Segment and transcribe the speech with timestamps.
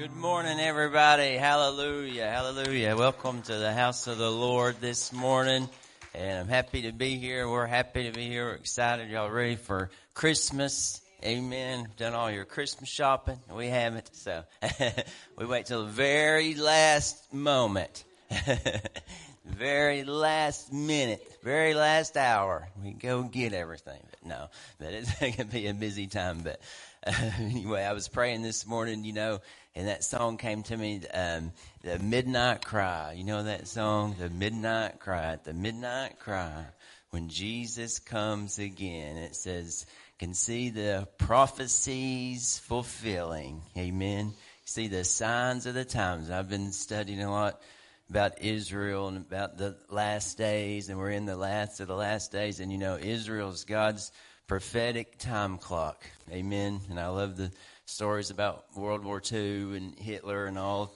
[0.00, 1.36] Good morning, everybody.
[1.36, 2.26] Hallelujah.
[2.26, 2.96] Hallelujah.
[2.96, 5.68] Welcome to the house of the Lord this morning.
[6.14, 7.46] And I'm happy to be here.
[7.46, 8.46] We're happy to be here.
[8.46, 9.10] We're excited.
[9.10, 11.02] Y'all ready for Christmas?
[11.22, 11.86] Amen.
[11.98, 13.38] Done all your Christmas shopping?
[13.54, 14.08] We haven't.
[14.16, 14.42] So
[15.36, 18.04] we wait till the very last moment.
[19.44, 22.66] very last minute, very last hour.
[22.82, 24.00] We go get everything.
[24.10, 24.46] But no,
[24.78, 26.40] but it's going to be a busy time.
[26.42, 26.58] But
[27.38, 29.40] anyway, I was praying this morning, you know,
[29.74, 33.14] and that song came to me, um, the Midnight Cry.
[33.16, 36.66] You know that song, the Midnight Cry, the Midnight Cry,
[37.10, 39.16] when Jesus comes again.
[39.16, 39.86] It says,
[40.18, 43.62] can see the prophecies fulfilling.
[43.78, 44.34] Amen.
[44.66, 46.30] See the signs of the times.
[46.30, 47.62] I've been studying a lot
[48.10, 52.30] about Israel and about the last days, and we're in the last of the last
[52.32, 52.60] days.
[52.60, 54.12] And you know, Israel's God's
[54.50, 56.04] prophetic time clock.
[56.28, 56.80] Amen.
[56.90, 57.52] And I love the
[57.84, 60.92] stories about World War II and Hitler and all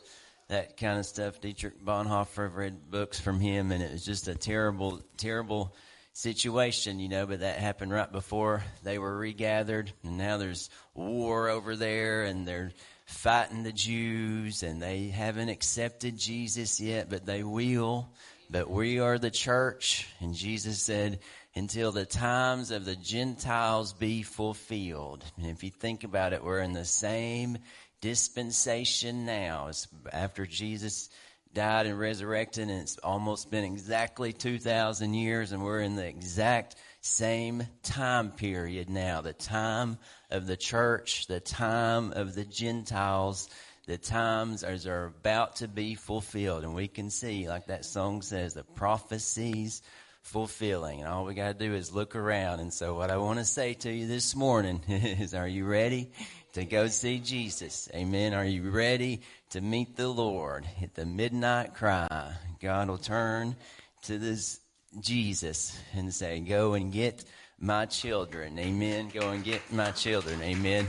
[0.49, 1.41] that kind of stuff.
[1.41, 5.73] Dietrich Bonhoeffer, I've read books from him, and it was just a terrible, terrible
[6.15, 11.49] situation, you know, but that happened right before they were regathered, and now there's war
[11.49, 12.73] over there, and they're
[13.07, 18.11] fighting the Jews, and they haven't accepted Jesus yet, but they will.
[18.51, 21.21] But we are the church, and Jesus said,
[21.57, 25.25] until the times of the Gentiles be fulfilled.
[25.37, 27.59] And if you think about it, we're in the same
[28.01, 31.09] dispensation now It's after Jesus
[31.55, 36.75] died and resurrected and it's almost been exactly 2,000 years and we're in the exact
[37.01, 39.21] same time period now.
[39.21, 39.99] The time
[40.31, 43.49] of the church, the time of the Gentiles,
[43.87, 48.55] the times are about to be fulfilled and we can see, like that song says,
[48.55, 49.81] the prophecies
[50.25, 51.01] fulfilling.
[51.01, 52.61] And all we got to do is look around.
[52.61, 56.11] And so what I want to say to you this morning is, are you ready
[56.55, 57.89] to go see Jesus?
[57.95, 58.35] Amen.
[58.35, 59.21] Are you ready
[59.51, 62.33] to meet the Lord at the midnight cry?
[62.61, 63.55] God will turn
[64.03, 64.61] to this
[64.99, 67.25] Jesus and say, go and get
[67.61, 68.59] my children.
[68.59, 69.11] Amen.
[69.13, 70.41] Go and get my children.
[70.43, 70.87] Amen.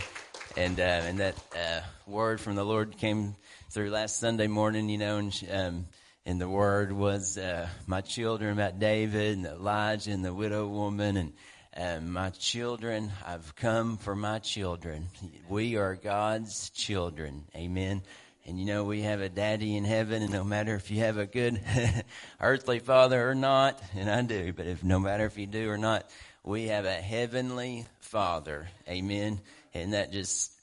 [0.55, 3.35] And, uh, and that, uh, word from the Lord came
[3.69, 5.85] through last Sunday morning, you know, and, um,
[6.25, 11.17] and the word was uh, my children about David and Elijah and the widow woman
[11.17, 11.33] and
[11.77, 15.09] and my children, I've come for my children.
[15.49, 17.43] We are God's children.
[17.53, 18.01] Amen.
[18.45, 21.17] And you know, we have a daddy in heaven, and no matter if you have
[21.17, 21.59] a good
[22.39, 25.77] earthly father or not, and I do, but if no matter if you do or
[25.77, 26.09] not,
[26.45, 28.69] we have a heavenly father.
[28.87, 29.41] Amen.
[29.73, 30.53] And that just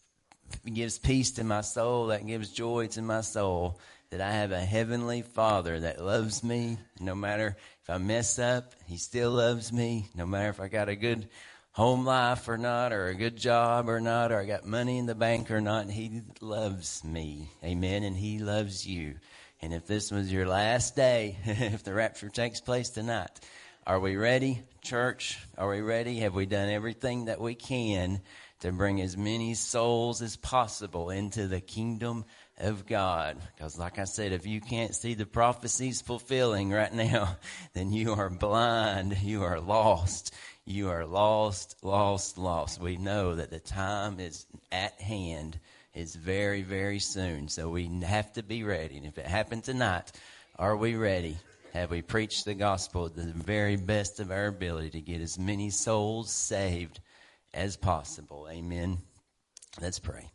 [0.65, 2.07] gives peace to my soul.
[2.07, 3.79] That gives joy to my soul
[4.13, 8.75] that I have a heavenly father that loves me no matter if I mess up,
[8.87, 11.31] he still loves me no matter if I got a good
[11.73, 15.07] home life or not, or a good job or not, or I got money in
[15.07, 15.91] the bank or not.
[15.91, 17.49] He loves me.
[17.65, 18.03] Amen.
[18.03, 19.15] And he loves you.
[19.63, 23.31] And if this was your last day, if the rapture takes place tonight,
[23.87, 25.39] are we ready, church?
[25.57, 26.19] Are we ready?
[26.19, 28.21] Have we done everything that we can
[28.61, 32.27] to bring as many souls as possible into the kingdom
[32.59, 33.39] of God.
[33.55, 37.37] Because like I said, if you can't see the prophecies fulfilling right now,
[37.75, 39.19] then you are blind.
[39.23, 40.35] You are lost.
[40.65, 42.81] You are lost, lost, lost.
[42.81, 45.59] We know that the time is at hand.
[45.95, 47.49] It's very, very soon.
[47.49, 48.97] So we have to be ready.
[48.97, 50.13] And if it happened tonight,
[50.59, 51.37] are we ready?
[51.75, 55.39] Have we preached the gospel to the very best of our ability to get as
[55.39, 57.01] many souls saved
[57.55, 58.47] as possible?
[58.51, 58.99] Amen.
[59.81, 60.32] Let's pray.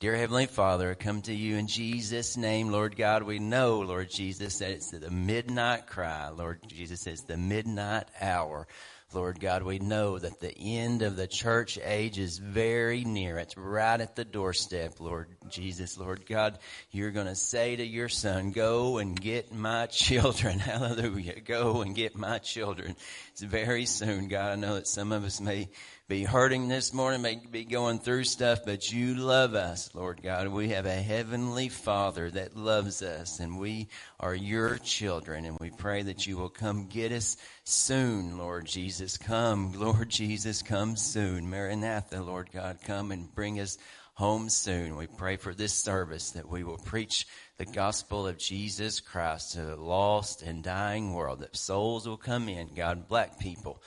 [0.00, 3.24] Dear Heavenly Father, I come to you in Jesus' name, Lord God.
[3.24, 6.28] We know, Lord Jesus, that it's the midnight cry.
[6.28, 8.68] Lord Jesus, it's the midnight hour.
[9.12, 13.38] Lord God, we know that the end of the church age is very near.
[13.38, 15.98] It's right at the doorstep, Lord Jesus.
[15.98, 16.60] Lord God,
[16.92, 20.60] you're going to say to your son, go and get my children.
[20.60, 21.40] Hallelujah.
[21.40, 22.94] Go and get my children.
[23.32, 24.52] It's very soon, God.
[24.52, 25.70] I know that some of us may
[26.08, 30.48] be hurting this morning, may be going through stuff, but you love us, Lord God.
[30.48, 33.88] We have a heavenly Father that loves us, and we
[34.18, 39.18] are your children, and we pray that you will come get us soon, Lord Jesus.
[39.18, 41.50] Come, Lord Jesus, come soon.
[41.50, 43.76] Maranatha, Lord God, come and bring us
[44.14, 44.96] home soon.
[44.96, 47.26] We pray for this service that we will preach
[47.58, 52.48] the gospel of Jesus Christ to a lost and dying world, that souls will come
[52.48, 53.82] in, God, black people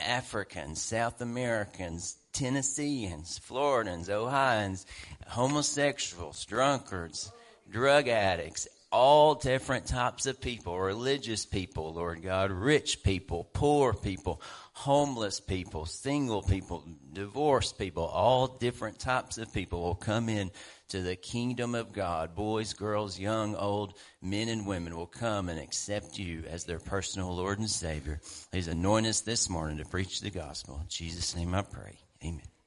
[0.00, 4.86] Africans, South Americans, Tennesseans, Floridans, Ohioans,
[5.26, 7.32] homosexuals, drunkards,
[7.70, 14.42] drug addicts, all different types of people, religious people, Lord God, rich people, poor people,
[14.72, 20.50] homeless people, single people, divorced people, all different types of people will come in
[20.90, 22.34] to the kingdom of God.
[22.34, 27.34] Boys, girls, young, old, men and women will come and accept you as their personal
[27.34, 28.20] Lord and Savior.
[28.50, 30.78] Please anoint us this morning to preach the gospel.
[30.82, 31.98] In Jesus' name I pray.
[32.24, 32.59] Amen.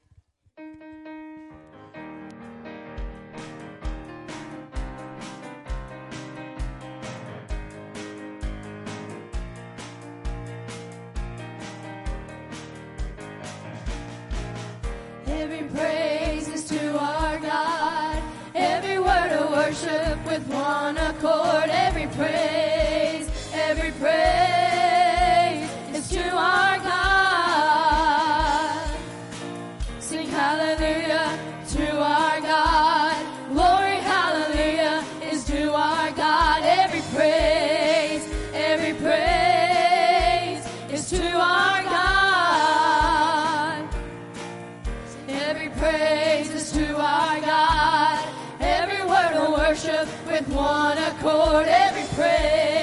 [50.74, 52.73] one accord, every praise.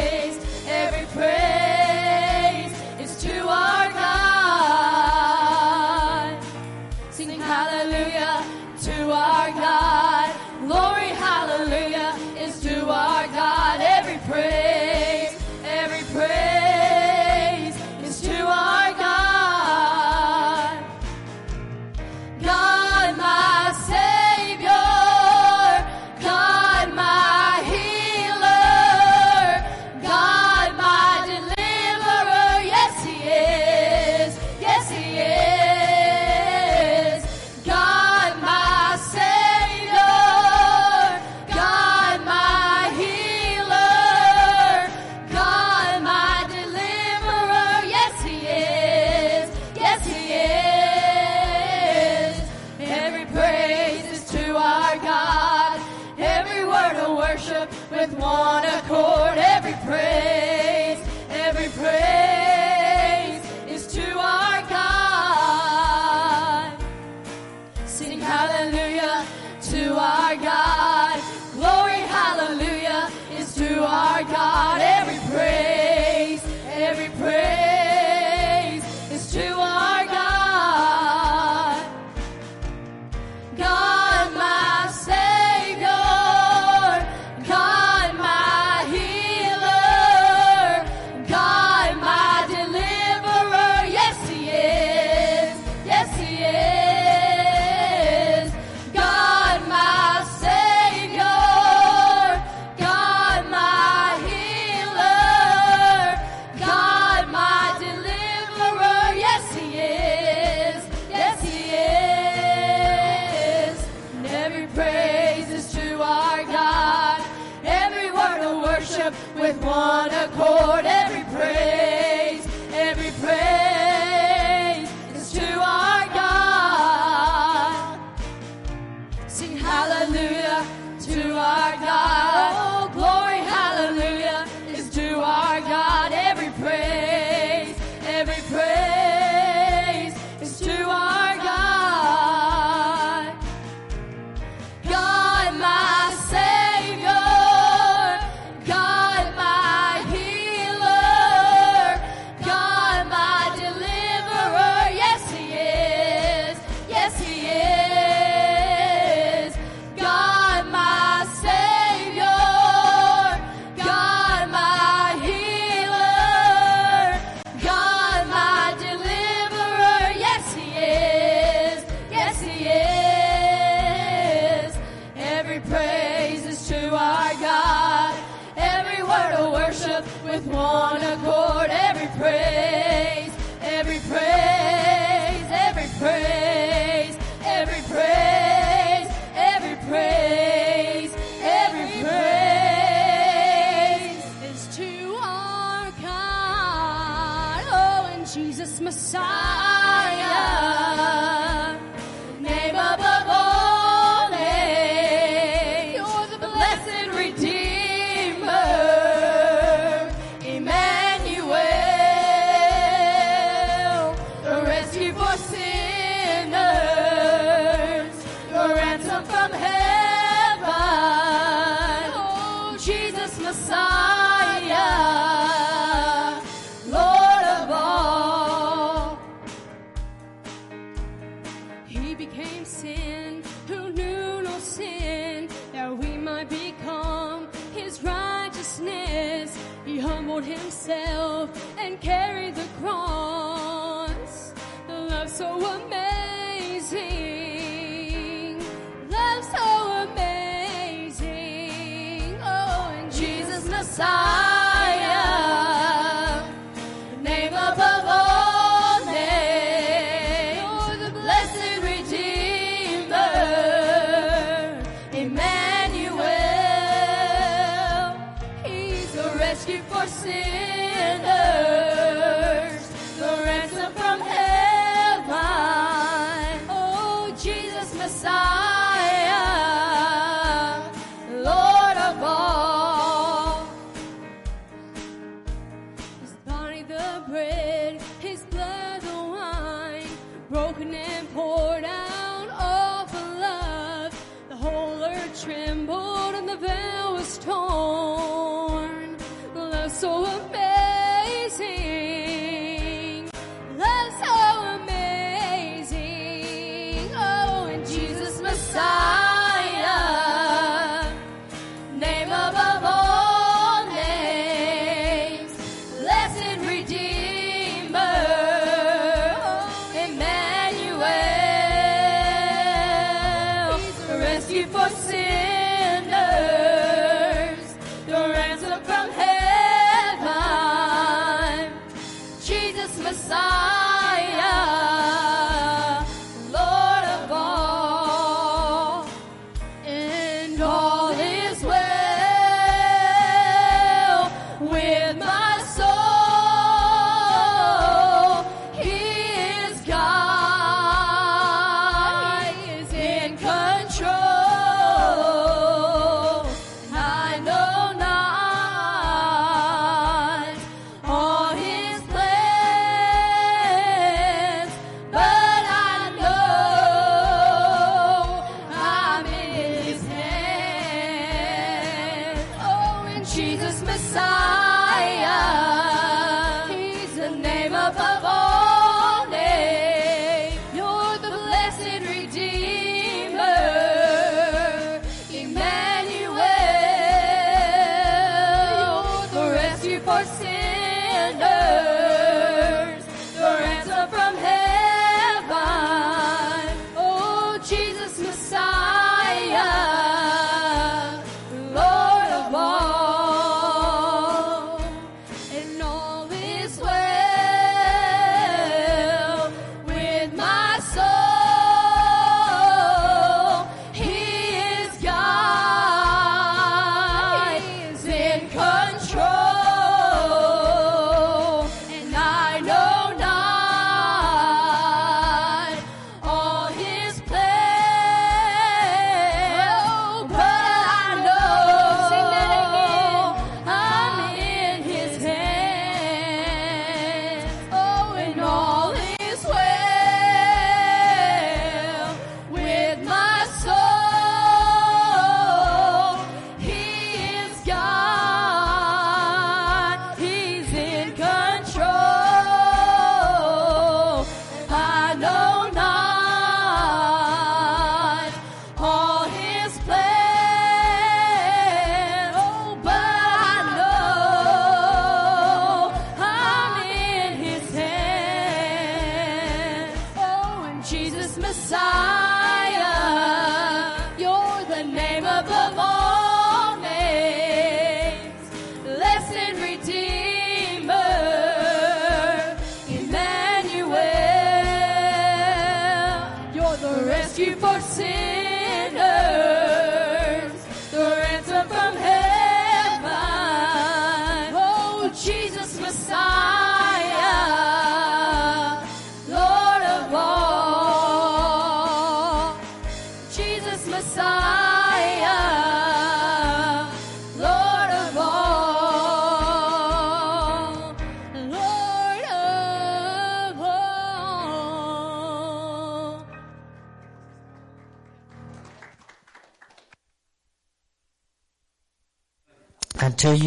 [198.33, 199.60] Jesus Messiah.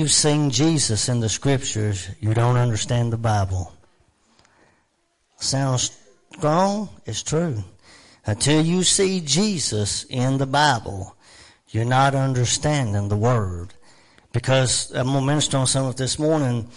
[0.04, 3.72] You've seen Jesus in the scriptures, you don't understand the Bible.
[5.36, 5.98] Sounds
[6.36, 6.90] strong?
[7.06, 7.64] It's true.
[8.26, 11.16] Until you see Jesus in the Bible,
[11.70, 13.72] you're not understanding the Word.
[14.30, 16.68] Because I'm going to minister on some of this morning.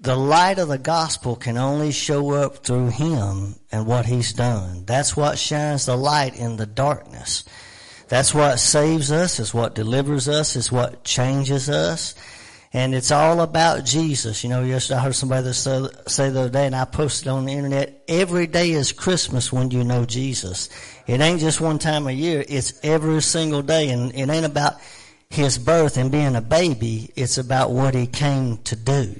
[0.00, 4.86] The light of the gospel can only show up through Him and what He's done.
[4.86, 7.44] That's what shines the light in the darkness.
[8.08, 12.16] That's what saves us, is what delivers us, is what changes us.
[12.76, 14.44] And it's all about Jesus.
[14.44, 17.54] You know, yesterday I heard somebody say, the other day, and I posted on the
[17.54, 20.68] internet, every day is Christmas when you know Jesus.
[21.06, 23.88] It ain't just one time a year, it's every single day.
[23.88, 24.74] And it ain't about
[25.30, 29.18] his birth and being a baby, it's about what he came to do.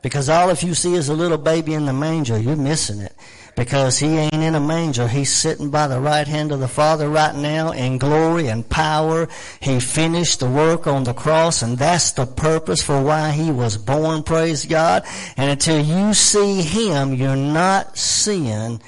[0.00, 3.14] Because all if you see is a little baby in the manger, you're missing it
[3.58, 5.08] because he ain't in a manger.
[5.08, 9.28] He's sitting by the right hand of the Father right now in glory and power.
[9.58, 13.76] He finished the work on the cross and that's the purpose for why he was
[13.76, 15.02] born, praise God.
[15.36, 18.80] And until you see him, you're not seeing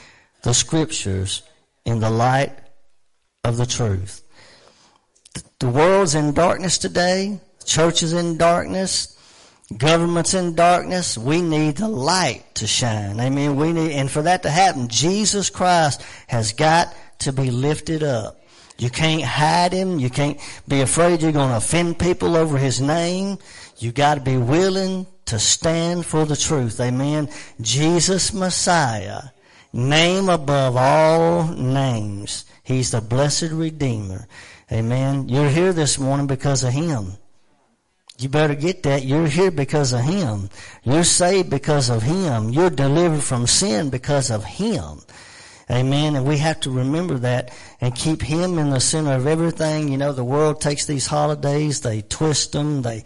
[0.42, 1.42] the scriptures
[1.84, 2.56] in the light
[3.42, 4.22] of the truth.
[5.58, 7.40] The world's in darkness today.
[7.58, 9.19] The church is in darkness.
[9.76, 11.16] Government's in darkness.
[11.16, 13.20] We need the light to shine.
[13.20, 13.54] Amen.
[13.56, 18.40] We need, and for that to happen, Jesus Christ has got to be lifted up.
[18.78, 20.00] You can't hide him.
[20.00, 23.38] You can't be afraid you're going to offend people over his name.
[23.78, 26.80] You got to be willing to stand for the truth.
[26.80, 27.28] Amen.
[27.60, 29.22] Jesus Messiah,
[29.72, 32.44] name above all names.
[32.64, 34.26] He's the blessed Redeemer.
[34.72, 35.28] Amen.
[35.28, 37.12] You're here this morning because of him.
[38.20, 39.06] You better get that.
[39.06, 40.50] You're here because of Him.
[40.84, 42.50] You're saved because of Him.
[42.50, 45.00] You're delivered from sin because of Him.
[45.70, 46.16] Amen.
[46.16, 49.88] And we have to remember that and keep Him in the center of everything.
[49.88, 53.04] You know, the world takes these holidays, they twist them, they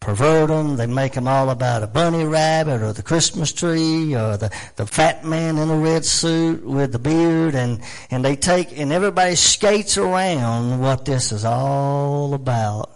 [0.00, 4.36] pervert them, they make them all about a bunny rabbit or the Christmas tree or
[4.36, 8.76] the, the fat man in a red suit with the beard and, and they take,
[8.76, 12.90] and everybody skates around what this is all about.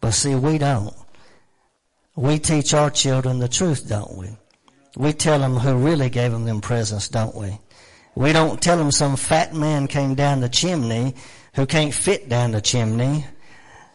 [0.00, 0.94] But see, we don't.
[2.16, 4.30] We teach our children the truth, don't we?
[4.96, 7.58] We tell them who really gave them them presents, don't we?
[8.14, 11.14] We don't tell them some fat man came down the chimney
[11.54, 13.26] who can't fit down the chimney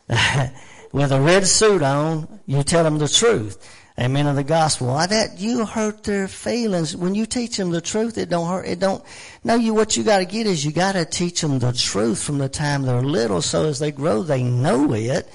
[0.92, 2.40] with a red suit on.
[2.46, 3.58] You tell them the truth.
[4.00, 4.88] Amen of the gospel.
[4.88, 8.20] Why that you hurt their feelings when you teach them the truth.
[8.20, 8.68] It don't hurt.
[8.68, 9.04] It don't.
[9.44, 12.22] No, you what you got to get is you got to teach them the truth
[12.22, 15.28] from the time they're little, so as they grow, they know it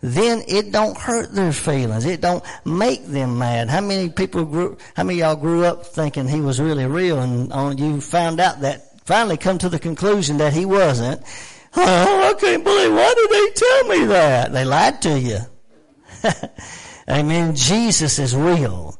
[0.00, 2.06] then it don't hurt their feelings.
[2.06, 3.68] It don't make them mad.
[3.68, 7.52] How many people grew, how many y'all grew up thinking he was really real and
[7.52, 11.20] on, you found out that, finally come to the conclusion that he wasn't.
[11.76, 14.52] Oh, I can't believe, why did they tell me that?
[14.52, 15.38] They lied to you.
[17.08, 17.54] Amen.
[17.54, 18.96] Jesus is real.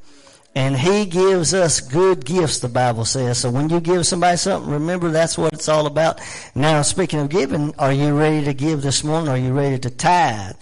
[0.55, 3.39] And He gives us good gifts, the Bible says.
[3.39, 6.21] So when you give somebody something, remember that's what it's all about.
[6.55, 9.29] Now, speaking of giving, are you ready to give this morning?
[9.29, 10.57] Are you ready to tithe?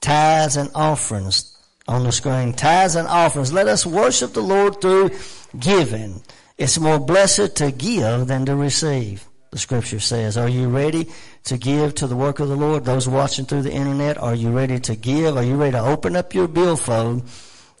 [0.00, 2.52] Tithes and offerings on the screen.
[2.52, 3.52] Tithes and offerings.
[3.52, 5.10] Let us worship the Lord through
[5.58, 6.22] giving.
[6.58, 9.26] It's more blessed to give than to receive.
[9.50, 11.08] The scripture says, are you ready
[11.44, 12.84] to give to the work of the Lord?
[12.84, 15.36] Those watching through the internet, are you ready to give?
[15.36, 17.28] Are you ready to open up your billfold?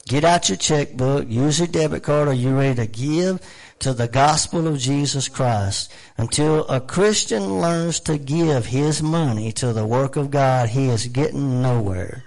[0.08, 2.26] Get out your checkbook, use your debit card.
[2.26, 3.40] Are you ready to give
[3.80, 5.92] to the gospel of Jesus Christ.
[6.16, 11.06] Until a Christian learns to give his money to the work of God, he is
[11.06, 12.24] getting nowhere.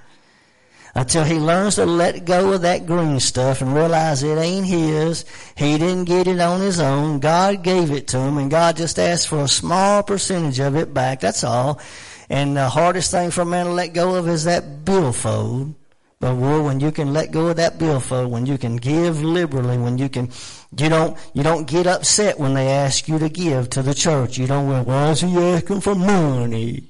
[0.96, 5.26] Until he learns to let go of that green stuff and realize it ain't his,
[5.56, 9.00] he didn't get it on his own, God gave it to him and God just
[9.00, 11.80] asked for a small percentage of it back, that's all.
[12.30, 15.74] And the hardest thing for a man to let go of is that billfold.
[16.20, 19.78] But boy, when you can let go of that billfold, when you can give liberally,
[19.78, 20.30] when you can,
[20.78, 24.38] you don't, you don't get upset when they ask you to give to the church.
[24.38, 26.90] You don't go, why is he asking for money?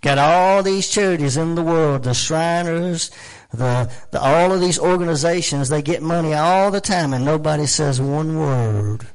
[0.00, 3.10] Got all these charities in the world, the Shriners,
[3.52, 8.00] the, the, all of these organizations, they get money all the time and nobody says
[8.00, 9.06] one word.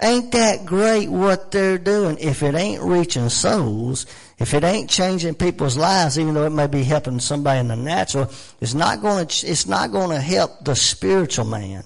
[0.00, 2.18] Ain't that great what they're doing?
[2.20, 4.06] If it ain't reaching souls,
[4.38, 7.76] if it ain't changing people's lives, even though it may be helping somebody in the
[7.76, 8.30] natural,
[8.60, 11.82] it's not going to, it's not going to help the spiritual man.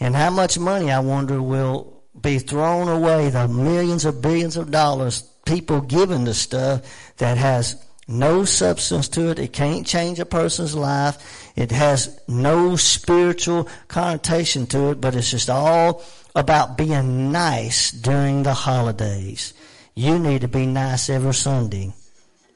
[0.00, 4.72] And how much money, I wonder, will be thrown away, the millions or billions of
[4.72, 6.82] dollars people giving the stuff
[7.16, 9.38] that has no substance to it.
[9.38, 11.52] It can't change a person's life.
[11.56, 16.04] It has no spiritual connotation to it, but it's just all
[16.36, 19.54] about being nice during the holidays.
[19.94, 21.94] You need to be nice every Sunday,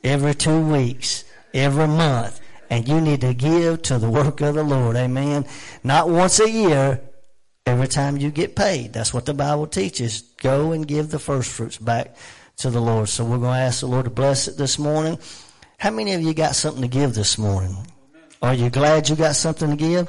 [0.05, 4.63] every two weeks, every month, and you need to give to the work of the
[4.63, 4.97] Lord.
[4.97, 5.47] Amen.
[5.83, 7.01] Not once a year,
[7.65, 8.93] every time you get paid.
[8.93, 10.21] That's what the Bible teaches.
[10.43, 12.17] Go and give the first fruits back
[12.59, 13.09] to the Lord.
[13.09, 15.19] So we're going to ask the Lord to bless it this morning.
[15.79, 17.77] How many of you got something to give this morning?
[18.43, 20.09] Are you glad you got something to give?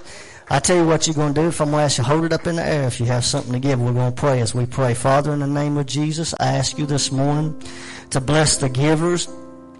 [0.52, 1.48] I tell you what you're going to do.
[1.48, 3.24] If I'm going to ask you, hold it up in the air if you have
[3.24, 3.80] something to give.
[3.80, 4.94] We're going to pray as we pray.
[4.94, 7.58] Father, in the name of Jesus, I ask you this morning
[8.10, 9.30] to bless the givers.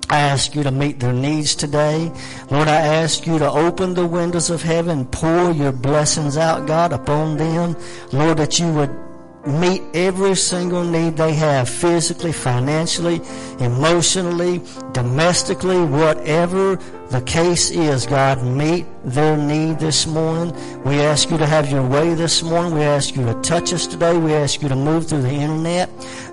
[0.10, 2.10] I ask you to meet their needs today.
[2.50, 6.94] Lord, I ask you to open the windows of heaven, pour your blessings out, God,
[6.94, 7.76] upon them.
[8.14, 8.96] Lord, that you would
[9.46, 13.22] meet every single need they have physically, financially,
[13.60, 16.78] emotionally, domestically, whatever
[17.10, 20.56] the case is, God, meet their need this morning.
[20.84, 22.74] We ask you to have your way this morning.
[22.74, 24.18] We ask you to touch us today.
[24.18, 25.90] We ask you to move through the internet.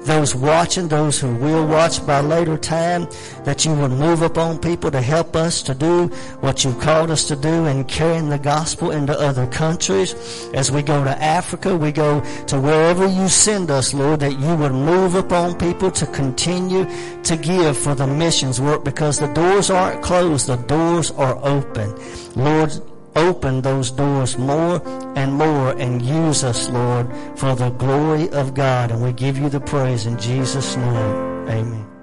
[0.08, 3.06] Those watching, those who will watch by later time,
[3.44, 6.06] that you would move upon people to help us to do
[6.40, 10.14] what you called us to do in carrying the gospel into other countries.
[10.54, 14.56] As we go to Africa, we go to wherever you send us, Lord, that you
[14.56, 16.86] would move upon people to continue
[17.24, 20.46] to give for the missions work because the doors aren't closed.
[20.46, 21.94] The doors are open.
[22.34, 22.72] Lord,
[23.18, 24.80] open those doors more
[25.16, 28.90] and more and use us, Lord, for the glory of God.
[28.90, 31.48] And we give you the praise in Jesus' name.
[31.48, 31.97] Amen.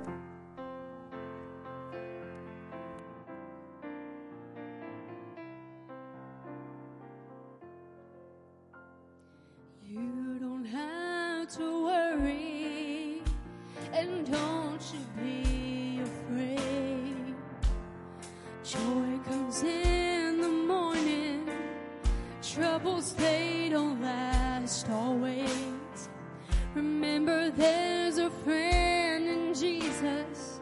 [27.53, 30.59] There's a friend in Jesus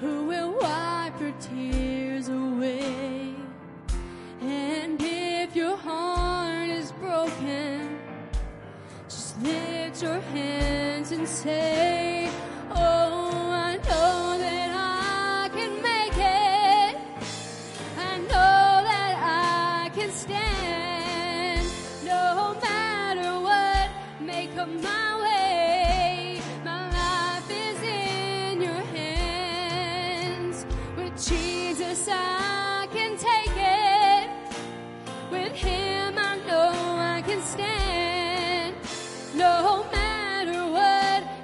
[0.00, 3.32] who will wipe your tears away.
[4.40, 8.00] And if your heart is broken,
[9.08, 12.28] just lift your hands and say,
[12.72, 16.96] Oh, I know that I can make it.
[17.98, 21.66] I know that I can stand.
[22.04, 24.99] No matter what may come my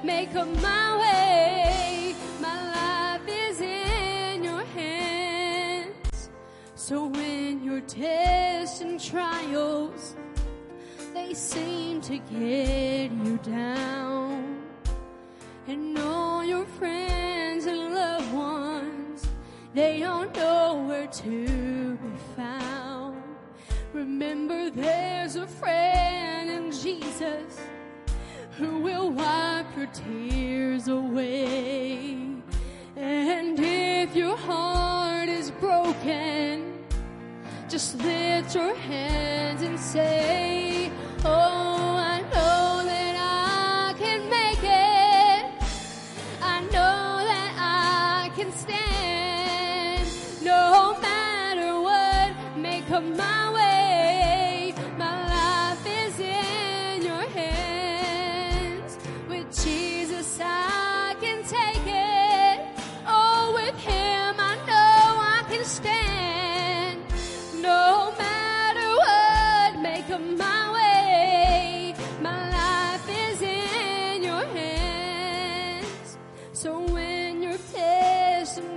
[0.07, 6.31] may come my way, my life is in your hands.
[6.77, 10.15] So when your tests and trials
[11.13, 14.63] they seem to get you down,
[15.67, 19.27] and all your friends and loved ones
[19.75, 23.23] they don't know where to be found.
[23.93, 27.61] Remember, there's a friend in Jesus
[28.59, 32.17] who will wipe your tears away.
[32.97, 36.85] And if your heart is broken,
[37.69, 40.91] just lift your hands and say,
[41.25, 41.96] Oh,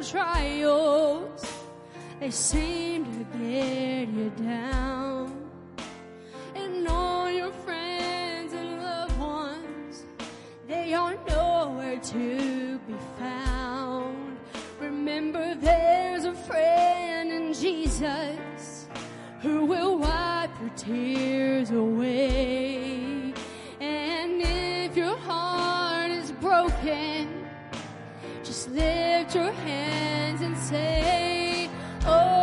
[0.09, 1.45] trials
[2.19, 5.49] they seem to get you down,
[6.55, 10.05] and all your friends and loved ones
[10.67, 14.37] they aren't nowhere to be found.
[14.79, 18.87] Remember, there's a friend in Jesus
[19.41, 22.98] who will wipe your tears away.
[28.79, 31.69] Lift your hands and say,
[32.05, 32.38] Oh,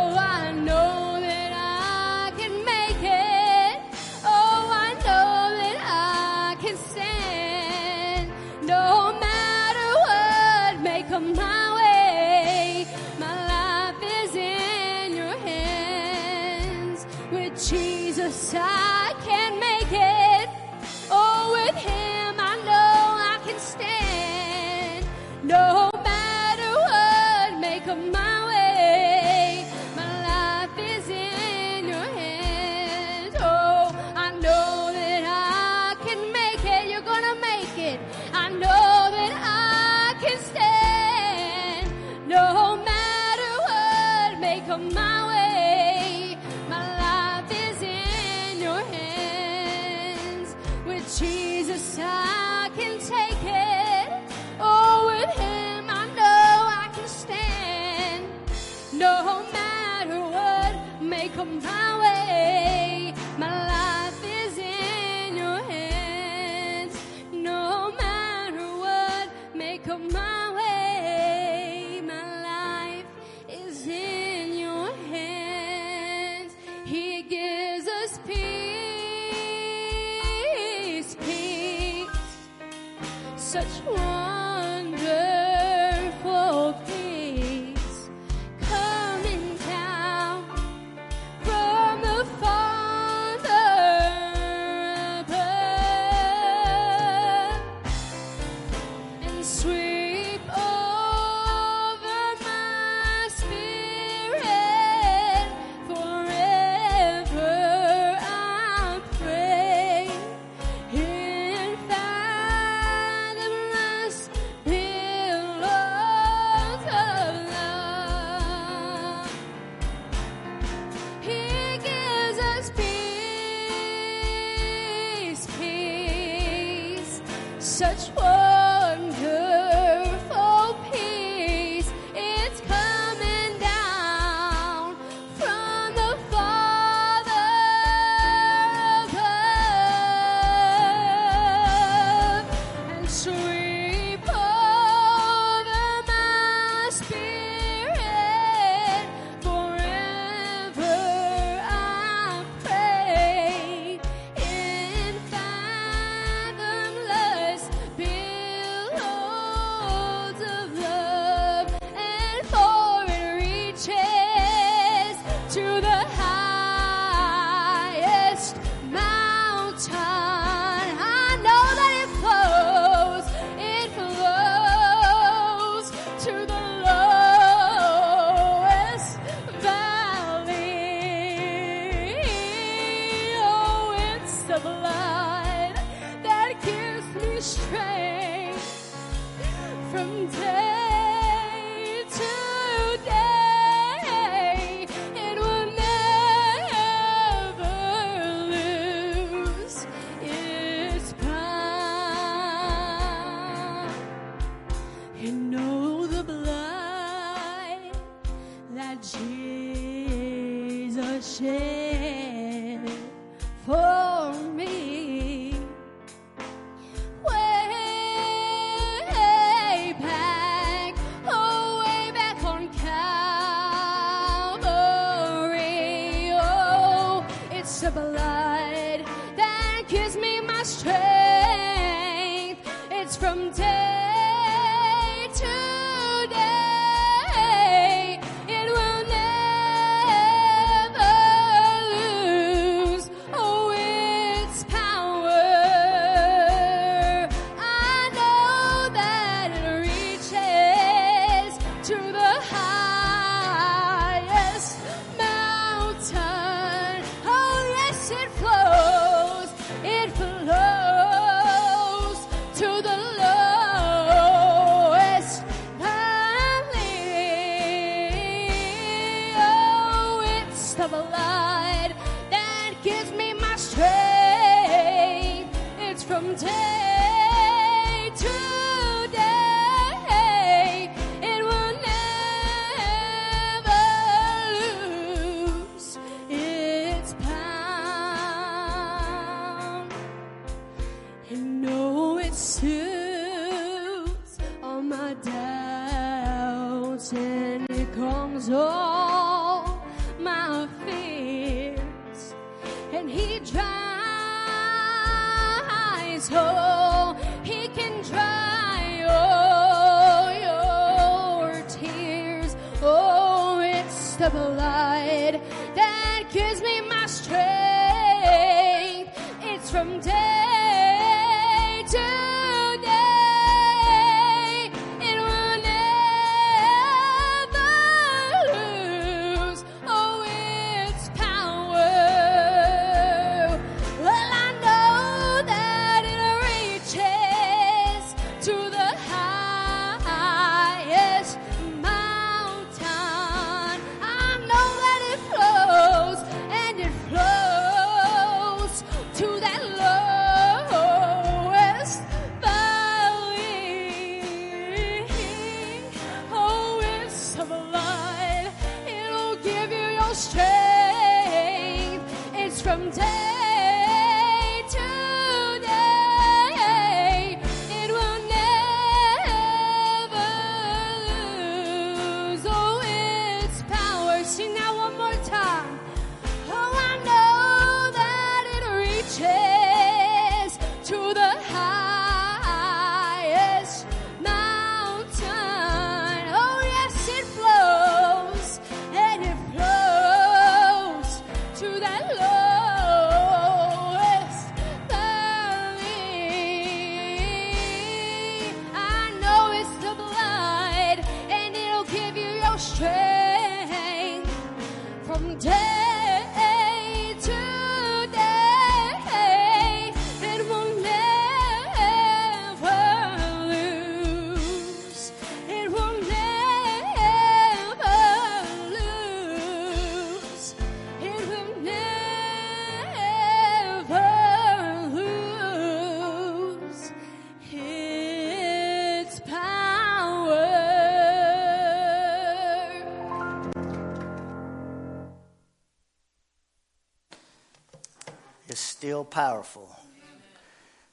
[439.17, 439.67] powerful.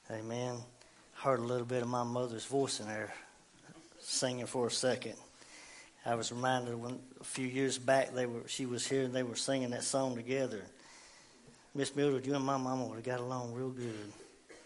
[0.09, 0.55] Amen.
[1.13, 3.13] Heard a little bit of my mother's voice in there
[3.99, 5.13] singing for a second.
[6.07, 9.21] I was reminded when a few years back they were she was here and they
[9.21, 10.63] were singing that song together.
[11.75, 14.11] Miss Mildred, you and my mama would have got along real good.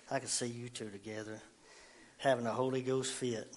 [0.10, 1.42] I could see you two together
[2.18, 3.54] having a Holy Ghost fit.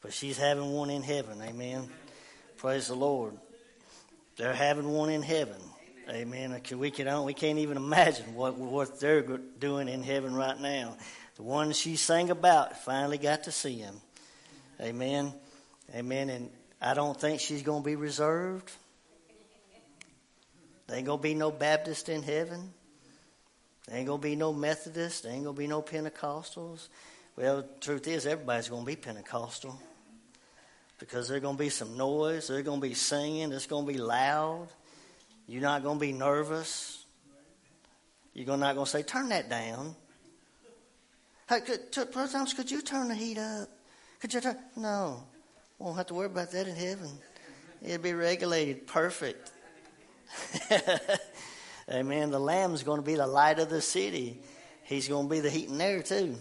[0.00, 1.86] But she's having one in heaven, amen.
[2.56, 3.36] Praise the Lord.
[4.38, 5.60] They're having one in heaven.
[6.10, 6.60] Amen.
[6.78, 10.96] We can we can't even imagine what what they're doing in heaven right now.
[11.36, 13.94] The one she sang about finally got to see him.
[14.80, 15.32] Amen.
[15.94, 16.28] Amen.
[16.28, 18.70] And I don't think she's going to be reserved.
[20.88, 22.72] There ain't going to be no Baptist in heaven.
[23.86, 25.22] There ain't going to be no Methodist.
[25.22, 26.88] There ain't going to be no Pentecostals.
[27.36, 29.80] Well, the truth is, everybody's going to be Pentecostal
[30.98, 32.48] because there's going to be some noise.
[32.48, 33.52] There's going to be singing.
[33.52, 34.68] It's going to be loud.
[35.52, 37.04] You're not going to be nervous.
[38.32, 39.94] You're not going to say, turn that down.
[41.46, 43.68] Hey, could, t- Thomas, could you turn the heat up?
[44.18, 44.56] Could you turn?
[44.78, 45.22] No.
[45.78, 47.10] Won't have to worry about that in heaven.
[47.82, 49.52] It'll be regulated perfect.
[51.90, 52.30] Amen.
[52.30, 54.40] The Lamb's going to be the light of the city.
[54.84, 56.34] He's going to be the heat and air, too.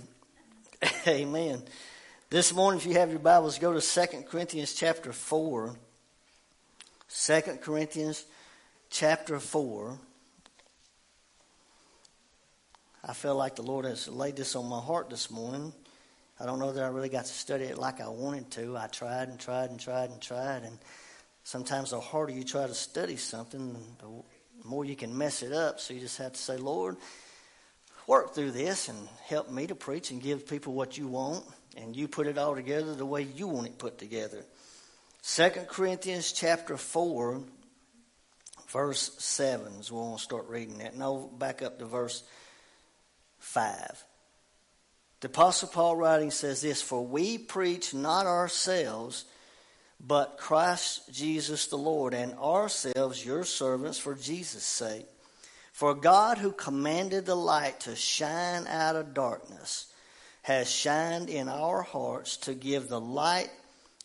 [1.05, 1.61] Amen.
[2.29, 5.75] This morning, if you have your Bibles, go to 2 Corinthians chapter 4.
[7.09, 8.23] 2 Corinthians
[8.91, 9.97] chapter 4.
[13.07, 15.71] I feel like the Lord has laid this on my heart this morning.
[16.39, 18.77] I don't know that I really got to study it like I wanted to.
[18.77, 20.77] I tried and tried and tried and tried, and
[21.43, 25.79] sometimes the harder you try to study something, the more you can mess it up.
[25.79, 26.97] So you just have to say, Lord,
[28.07, 31.45] work through this and help me to preach and give people what you want,
[31.77, 34.43] and you put it all together the way you want it put together.
[35.21, 37.41] Second Corinthians chapter 4,
[38.71, 40.95] verse 7 is where we'll start reading that.
[40.97, 42.23] No, back up to verse
[43.39, 44.05] 5.
[45.21, 49.25] The Apostle Paul writing says this For we preach not ourselves,
[49.99, 55.05] but Christ Jesus the Lord, and ourselves your servants for Jesus' sake.
[55.71, 59.87] For God, who commanded the light to shine out of darkness,
[60.43, 63.51] has shined in our hearts to give the light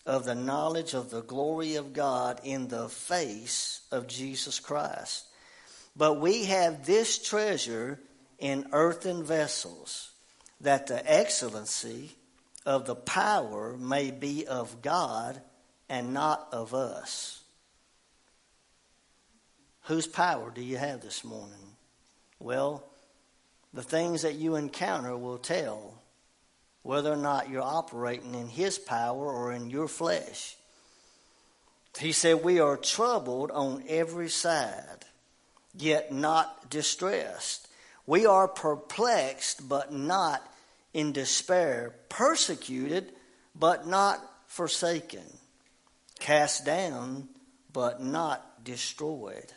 [0.07, 5.27] of the knowledge of the glory of God in the face of Jesus Christ.
[5.97, 7.99] But we have this treasure
[8.39, 10.11] in earthen vessels,
[10.61, 12.13] that the excellency
[12.65, 15.41] of the power may be of God
[15.89, 17.43] and not of us.
[19.83, 21.77] Whose power do you have this morning?
[22.39, 22.85] Well,
[23.73, 26.03] the things that you encounter will tell
[26.87, 30.57] whether or not you're operating in His power or in your flesh.
[31.99, 35.05] He said, We are troubled on every side,
[35.75, 37.67] yet not distressed.
[38.07, 40.49] We are perplexed, but not
[40.95, 43.13] in despair, persecuted,
[43.57, 45.27] but not forsaken,
[46.21, 47.29] cast down,
[47.73, 49.53] but not destroyed.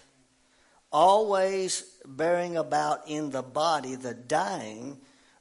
[0.92, 4.98] Always bearing about in the body the dying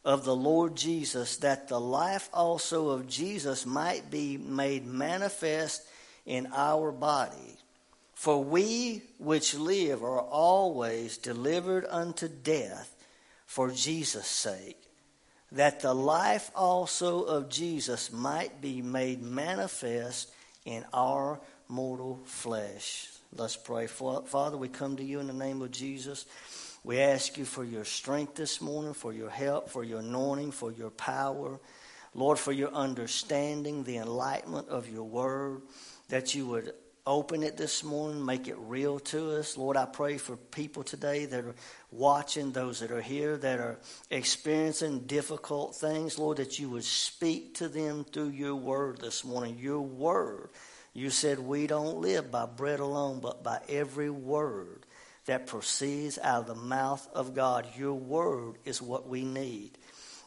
[0.09, 5.83] of the Lord Jesus, that the life also of Jesus might be made manifest
[6.25, 7.59] in our body.
[8.15, 12.97] For we which live are always delivered unto death
[13.45, 14.81] for Jesus' sake,
[15.53, 20.31] that the life also of Jesus might be made manifest
[20.65, 21.39] in our
[21.69, 23.11] mortal flesh.
[23.37, 23.87] Let's pray.
[23.87, 26.25] Father, we come to you in the name of Jesus.
[26.85, 30.73] We ask you for your strength this morning, for your help, for your anointing, for
[30.73, 31.59] your power.
[32.15, 35.63] Lord, for your understanding, the enlightenment of your word,
[36.09, 36.73] that you would
[37.07, 39.57] open it this morning, make it real to us.
[39.57, 41.55] Lord, I pray for people today that are
[41.91, 43.79] watching, those that are here that are
[44.11, 46.19] experiencing difficult things.
[46.19, 49.59] Lord, that you would speak to them through your word this morning.
[49.59, 50.51] Your word.
[50.93, 54.85] You said we don't live by bread alone, but by every word
[55.29, 57.67] that proceeds out of the mouth of God.
[57.77, 59.79] Your word is what we need.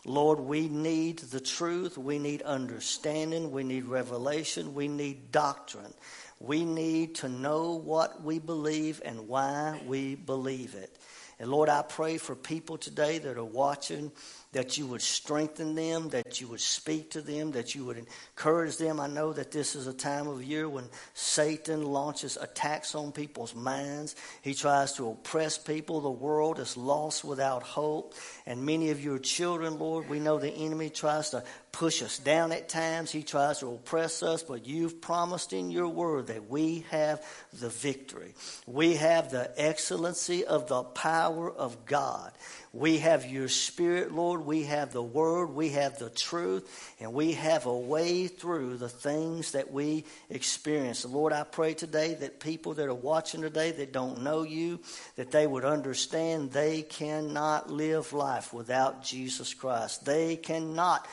[0.06, 1.97] Lord, we need the truth.
[1.97, 3.52] We need understanding.
[3.52, 4.74] We need revelation.
[4.74, 5.93] We need doctrine.
[6.39, 10.95] We need to know what we believe and why we believe it.
[11.39, 14.12] And Lord, I pray for people today that are watching
[14.54, 18.78] that you would strengthen them, that you would speak to them, that you would encourage
[18.78, 18.99] them.
[18.99, 23.56] I know that this is a time of year when Satan launches attacks on people's
[23.56, 24.16] minds.
[24.41, 26.02] He tries to oppress people.
[26.02, 28.14] The world is lost without hope.
[28.45, 32.51] And many of your children, Lord, we know the enemy tries to push us down
[32.51, 33.11] at times.
[33.11, 37.24] He tries to oppress us, but you've promised in your word that we have
[37.59, 38.34] the victory.
[38.67, 42.32] We have the excellency of the power of God.
[42.74, 44.45] We have your spirit, Lord.
[44.45, 45.47] We have the word.
[45.47, 46.93] We have the truth.
[47.01, 51.03] And we have a way through the things that we experience.
[51.03, 54.80] Lord, I pray today that people that are watching today that don't know you,
[55.17, 60.05] that they would understand they cannot live life without Jesus Christ.
[60.05, 61.05] They cannot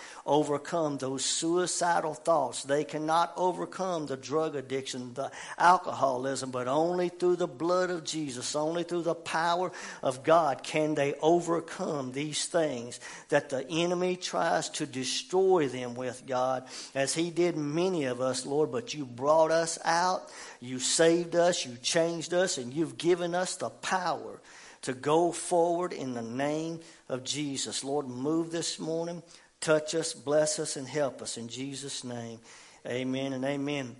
[0.49, 2.62] overcome those suicidal thoughts.
[2.62, 8.57] They cannot overcome the drug addiction, the alcoholism, but only through the blood of Jesus,
[8.57, 9.70] only through the power
[10.03, 16.22] of God can they overcome these things that the enemy tries to destroy them with,
[16.26, 18.72] God, as he did many of us, Lord.
[18.72, 20.30] But you brought us out,
[20.61, 24.40] you saved us, you changed us, and you've given us the power
[24.80, 26.80] to go forward in the name
[27.11, 27.84] of Jesus.
[27.84, 29.22] Lord, move this morning.
[29.61, 32.38] Touch us, bless us, and help us in Jesus' name.
[32.86, 33.96] Amen and amen.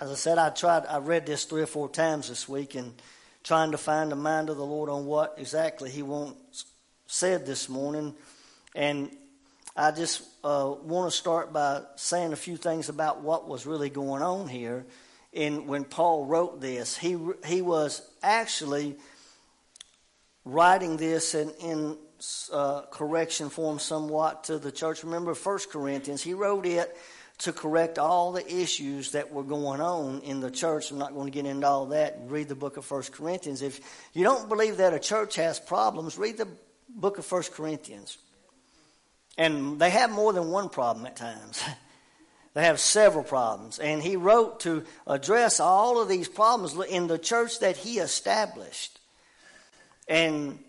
[0.00, 0.86] As I said, I tried.
[0.86, 2.94] I read this three or four times this week, and
[3.42, 6.64] trying to find the mind of the Lord on what exactly He wants
[7.06, 8.14] said this morning.
[8.74, 9.10] And
[9.76, 13.90] I just uh, want to start by saying a few things about what was really
[13.90, 14.84] going on here.
[15.32, 18.96] And when Paul wrote this, he he was actually
[20.44, 21.96] writing this in, in
[22.52, 25.04] uh, correction form somewhat to the church.
[25.04, 26.96] Remember, First Corinthians, he wrote it
[27.38, 30.90] to correct all the issues that were going on in the church.
[30.90, 32.18] I'm not going to get into all that.
[32.26, 33.62] Read the book of First Corinthians.
[33.62, 33.80] If
[34.12, 36.48] you don't believe that a church has problems, read the
[36.88, 38.18] book of First Corinthians.
[39.36, 41.62] And they have more than one problem at times.
[42.54, 43.80] they have several problems.
[43.80, 49.00] And he wrote to address all of these problems in the church that he established.
[50.06, 50.60] And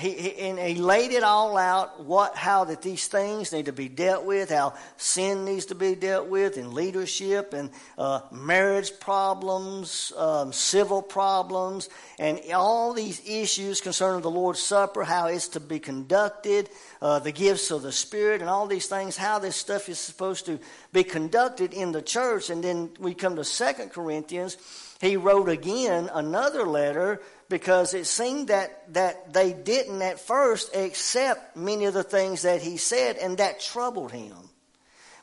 [0.00, 3.72] he, he, and he laid it all out what how that these things need to
[3.72, 8.98] be dealt with how sin needs to be dealt with in leadership and uh, marriage
[8.98, 11.88] problems um, civil problems
[12.18, 16.68] and all these issues concerning the lord's supper how it's to be conducted
[17.02, 20.46] uh, the gifts of the spirit and all these things how this stuff is supposed
[20.46, 20.58] to
[20.92, 22.50] be conducted in the church.
[22.50, 24.56] And then we come to second corinthians.
[25.00, 31.56] He wrote again another letter because it seemed that, that they didn't at first accept
[31.56, 34.36] many of the things that he said, and that troubled him.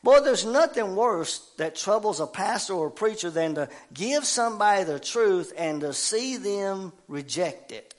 [0.04, 4.84] Boy, there's nothing worse that troubles a pastor or a preacher than to give somebody
[4.84, 7.96] the truth and to see them reject it.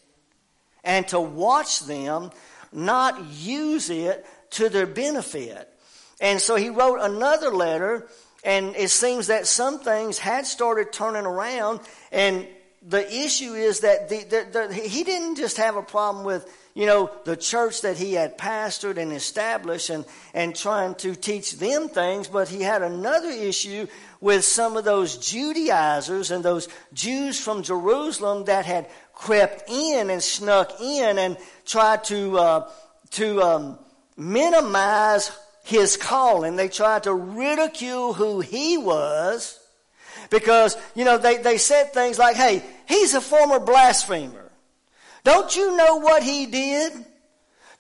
[0.85, 2.31] And to watch them
[2.70, 5.72] not use it to their benefit.
[6.20, 8.09] And so he wrote another letter,
[8.45, 11.81] and it seems that some things had started turning around,
[12.12, 12.47] and
[12.83, 16.87] the issue is that the, the, the, he didn't just have a problem with, you
[16.87, 21.89] know, the church that he had pastored and established and, and trying to teach them
[21.89, 23.87] things, but he had another issue
[24.20, 30.22] with some of those Judaizers and those Jews from Jerusalem that had crept in and
[30.22, 32.70] snuck in and tried to, uh,
[33.12, 33.79] to um,
[34.16, 36.55] minimize his calling.
[36.55, 39.57] They tried to ridicule who he was
[40.31, 44.51] because, you know, they, they said things like, hey, he's a former blasphemer.
[45.24, 46.93] Don't you know what he did?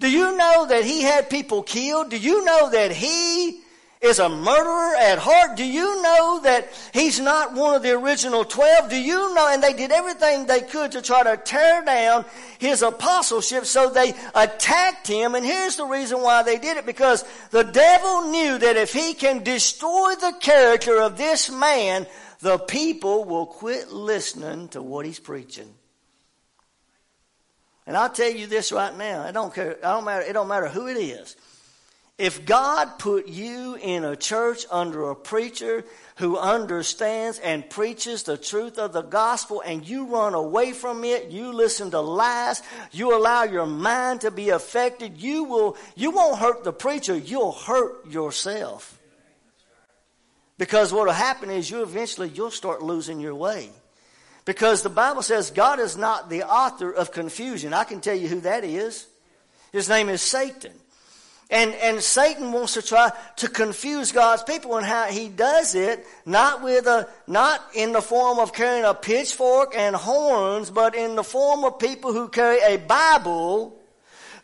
[0.00, 2.10] Do you know that he had people killed?
[2.10, 3.60] Do you know that he
[4.00, 5.56] is a murderer at heart?
[5.56, 8.90] Do you know that he's not one of the original twelve?
[8.90, 9.48] Do you know?
[9.50, 12.24] And they did everything they could to try to tear down
[12.58, 15.34] his apostleship, so they attacked him.
[15.34, 19.14] And here's the reason why they did it because the devil knew that if he
[19.14, 22.06] can destroy the character of this man,
[22.40, 25.72] the people will quit listening to what he's preaching.
[27.86, 29.22] And I'll tell you this right now.
[29.22, 29.78] I don't care.
[29.82, 30.22] I don't matter.
[30.22, 31.36] It don't matter who it is.
[32.18, 35.84] If God put you in a church under a preacher
[36.16, 41.30] who understands and preaches the truth of the gospel and you run away from it,
[41.30, 42.60] you listen to lies,
[42.90, 47.52] you allow your mind to be affected, you will, you won't hurt the preacher, you'll
[47.52, 48.97] hurt yourself.
[50.58, 53.70] Because what will happen is you eventually, you'll start losing your way.
[54.44, 57.72] Because the Bible says God is not the author of confusion.
[57.72, 59.06] I can tell you who that is.
[59.72, 60.72] His name is Satan.
[61.50, 66.04] And, and Satan wants to try to confuse God's people and how he does it,
[66.26, 71.14] not with a, not in the form of carrying a pitchfork and horns, but in
[71.14, 73.77] the form of people who carry a Bible,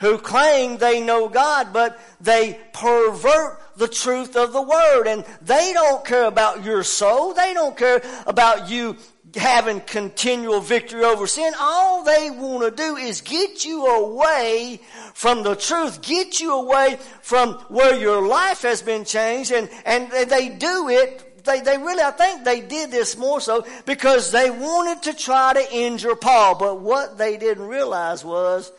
[0.04, 5.06] who claim they know God, but they pervert the truth of the Word.
[5.06, 7.34] And they don't care about your soul.
[7.34, 8.96] They don't care about you
[9.34, 11.52] having continual victory over sin.
[11.58, 14.80] All they want to do is get you away
[15.14, 20.10] from the truth, get you away from where your life has been changed, and, and
[20.30, 24.50] they do it they, they really, I think they did this more so because they
[24.50, 26.56] wanted to try to injure Paul.
[26.56, 28.72] But what they didn't realize was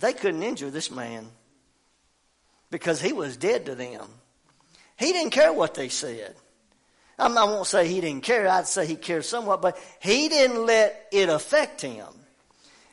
[0.00, 1.26] they couldn't injure this man
[2.70, 4.06] because he was dead to them.
[4.98, 6.34] He didn't care what they said.
[7.18, 8.48] I won't say he didn't care.
[8.48, 12.06] I'd say he cared somewhat, but he didn't let it affect him.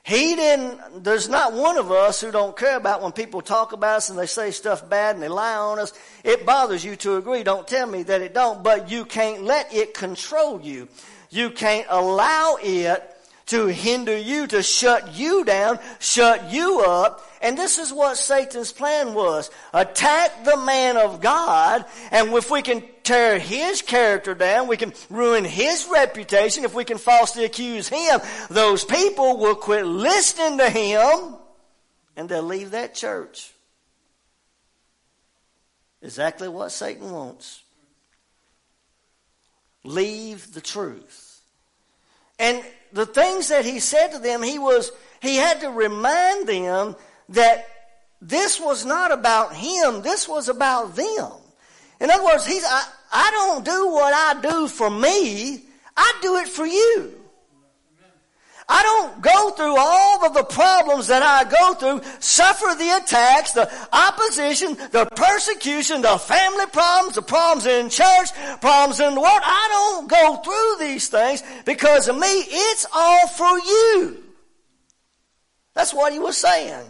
[0.03, 3.97] He didn't, there's not one of us who don't care about when people talk about
[3.97, 5.91] us and they say stuff bad and they lie on us.
[6.23, 7.43] It bothers you to agree.
[7.43, 10.87] Don't tell me that it don't, but you can't let it control you.
[11.29, 13.16] You can't allow it
[13.47, 18.71] to hinder you, to shut you down, shut you up, and this is what Satan's
[18.71, 19.49] plan was.
[19.73, 24.93] Attack the man of God, and if we can tear his character down, we can
[25.09, 28.19] ruin his reputation, if we can falsely accuse him,
[28.49, 31.35] those people will quit listening to him,
[32.15, 33.51] and they'll leave that church.
[36.01, 37.63] Exactly what Satan wants.
[39.83, 41.41] Leave the truth.
[42.39, 42.63] And
[42.93, 46.95] the things that he said to them, he was, he had to remind them
[47.29, 47.67] that
[48.21, 51.31] this was not about him, this was about them.
[51.99, 55.61] In other words, he's, I, I don't do what I do for me,
[55.95, 57.16] I do it for you.
[58.69, 63.53] I don't go through all of the problems that I go through, suffer the attacks,
[63.53, 69.39] the opposition, the persecution, the family problems, the problems in church, problems in the world.
[69.41, 72.27] I don't go through these things because of me.
[72.27, 74.23] It's all for you.
[75.73, 76.85] That's what he was saying.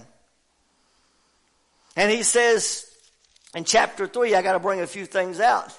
[1.96, 2.90] And he says
[3.54, 5.78] in chapter 3, I got to bring a few things out.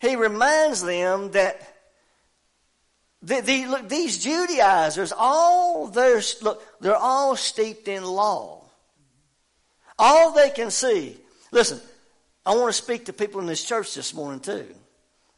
[0.00, 1.71] He reminds them that
[3.22, 8.64] the, the, look, these Judaizers, all they're, look, they're all steeped in law.
[9.98, 11.16] All they can see.
[11.52, 11.80] Listen,
[12.44, 14.66] I want to speak to people in this church this morning too.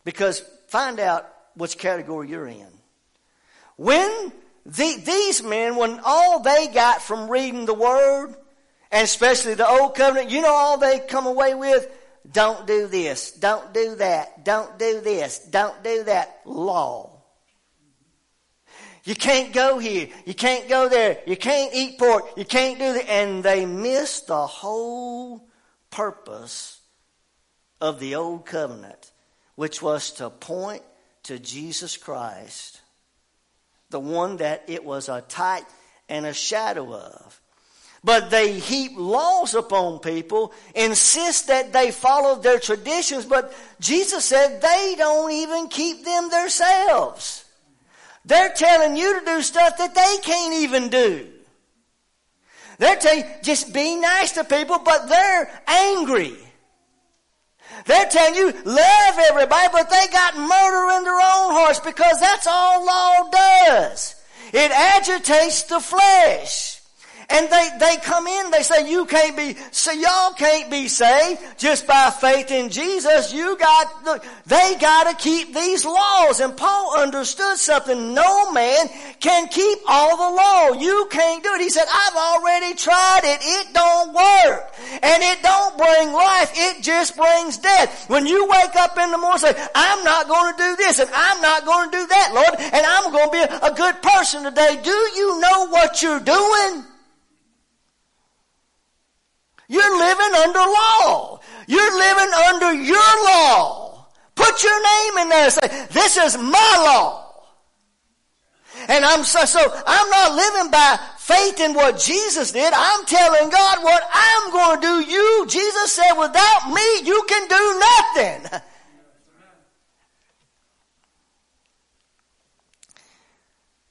[0.04, 2.66] Because find out which category you're in.
[3.76, 4.32] When
[4.64, 8.34] the, these men, when all they got from reading the Word
[8.90, 11.86] and especially the old covenant, you know all they come away with?
[12.30, 16.40] Don't do this, don't do that, don't do this, don't do that.
[16.46, 17.13] Law.
[19.04, 22.94] You can't go here, you can't go there, you can't eat pork, you can't do
[22.94, 23.08] that.
[23.08, 25.46] And they miss the whole
[25.90, 26.80] purpose
[27.80, 29.12] of the old covenant,
[29.56, 30.82] which was to point
[31.24, 32.80] to Jesus Christ,
[33.90, 35.66] the one that it was a type
[36.08, 37.40] and a shadow of
[38.04, 44.60] but they heap laws upon people, insist that they follow their traditions, but Jesus said
[44.60, 47.43] they don't even keep them themselves.
[48.24, 51.28] They're telling you to do stuff that they can't even do.
[52.78, 56.36] They're telling you, just be nice to people, but they're angry.
[57.86, 62.46] They're telling you, love everybody, but they got murder in their own hearts because that's
[62.46, 64.14] all law does.
[64.52, 66.73] It agitates the flesh.
[67.30, 71.40] And they, they come in, they say, you can't be, so y'all can't be saved
[71.58, 73.32] just by faith in Jesus.
[73.32, 76.40] You got, look, they gotta keep these laws.
[76.40, 78.14] And Paul understood something.
[78.14, 78.88] No man
[79.20, 80.80] can keep all the law.
[80.80, 81.60] You can't do it.
[81.60, 83.40] He said, I've already tried it.
[83.42, 84.74] It don't work.
[85.02, 86.52] And it don't bring life.
[86.54, 88.08] It just brings death.
[88.08, 91.40] When you wake up in the morning say, I'm not to do this and I'm
[91.40, 94.80] not to do that, Lord, and I'm to be a good person today.
[94.82, 96.84] Do you know what you're doing?
[99.68, 101.40] You're living under law.
[101.66, 104.06] You're living under your law.
[104.34, 107.20] Put your name in there say, this is my law.
[108.88, 112.72] And I'm so, so I'm not living by faith in what Jesus did.
[112.74, 115.10] I'm telling God what I'm going to do.
[115.10, 118.60] You, Jesus said, without me, you can do nothing.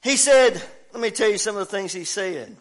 [0.03, 0.61] He said,
[0.91, 2.57] let me tell you some of the things he said.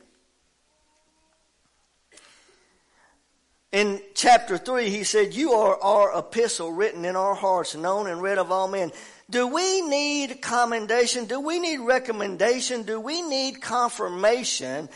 [3.72, 8.20] In chapter 3, he said, You are our epistle written in our hearts, known and
[8.20, 8.92] read of all men.
[9.30, 11.24] Do we need commendation?
[11.24, 12.82] Do we need recommendation?
[12.82, 14.90] Do we need confirmation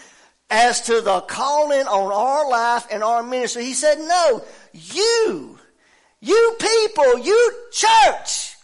[0.51, 3.65] as to the calling on our life and our ministry?
[3.65, 5.59] He said, No, you,
[6.21, 8.56] you people, you church,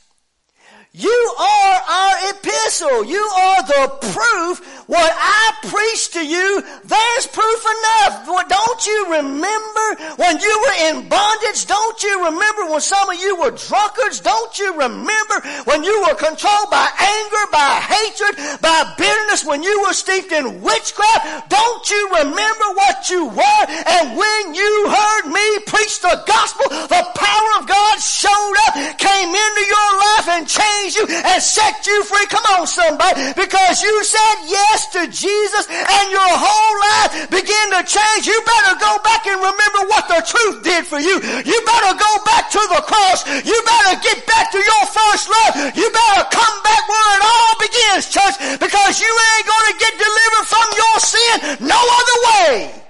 [0.94, 3.04] you are our epistle.
[3.04, 8.26] You are the proof what I preach to you, there's proof enough.
[8.26, 9.86] Don't you remember
[10.20, 11.64] when you were in bondage?
[11.64, 14.20] Don't you remember when some of you were drunkards?
[14.20, 19.80] Don't you remember when you were controlled by anger, by hatred, by bitterness, when you
[19.80, 21.48] were steeped in witchcraft?
[21.48, 23.64] Don't you remember what you were?
[23.86, 29.30] And when you heard me preach the gospel, the power of God showed up, came
[29.30, 32.26] into your life and changed you and set you free.
[32.26, 37.82] Come on somebody, because you said yes to Jesus and your whole life begin to
[37.86, 41.22] change, you better go back and remember what the truth did for you.
[41.22, 43.22] You better go back to the cross.
[43.46, 45.52] You better get back to your first love.
[45.76, 49.92] You better come back where it all begins, church, because you ain't going to get
[49.94, 51.36] delivered from your sin
[51.68, 52.82] no other way.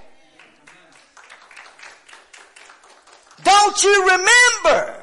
[3.43, 5.02] Don't you remember?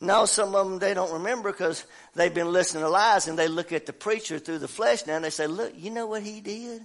[0.00, 1.84] No, some of them they don't remember because
[2.14, 5.16] they've been listening to lies and they look at the preacher through the flesh now
[5.16, 6.82] and they say, Look, you know what he did?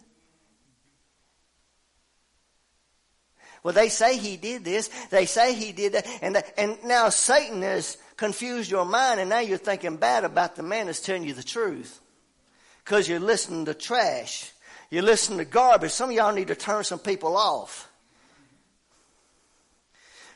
[3.64, 7.62] Well, they say he did this, they say he did that, and, and now Satan
[7.62, 11.34] has confused your mind and now you're thinking bad about the man that's telling you
[11.34, 11.99] the truth.
[12.84, 14.51] Because you're listening to trash.
[14.89, 15.91] You're listening to garbage.
[15.91, 17.90] Some of y'all need to turn some people off.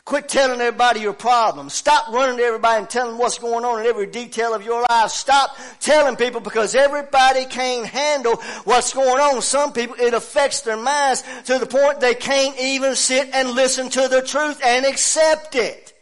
[0.05, 1.73] Quit telling everybody your problems.
[1.73, 5.09] Stop running to everybody and telling what's going on in every detail of your life.
[5.09, 8.35] Stop telling people because everybody can't handle
[8.65, 9.41] what's going on.
[9.41, 13.89] Some people, it affects their minds to the point they can't even sit and listen
[13.89, 15.93] to the truth and accept it.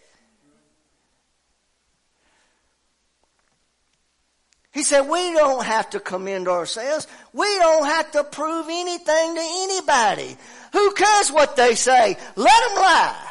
[4.74, 7.08] He said, we don't have to commend ourselves.
[7.32, 10.36] We don't have to prove anything to anybody.
[10.74, 12.18] Who cares what they say?
[12.36, 13.30] Let them lie.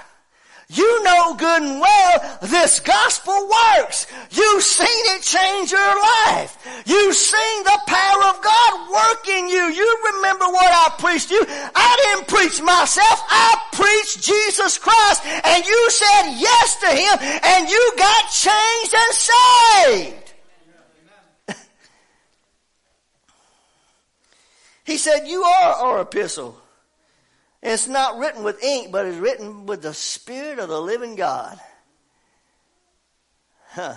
[0.73, 4.07] You know good and well this gospel works.
[4.31, 6.57] You've seen it change your life.
[6.87, 9.65] You've seen the power of God work in you.
[9.69, 11.45] You remember what I preached you.
[11.47, 13.23] I didn't preach myself.
[13.29, 19.15] I preached Jesus Christ and you said yes to Him and you got changed and
[19.15, 20.33] saved.
[24.85, 26.62] he said, you are our epistle.
[27.63, 31.15] And it's not written with ink, but it's written with the Spirit of the living
[31.15, 31.59] God.
[33.69, 33.97] Huh.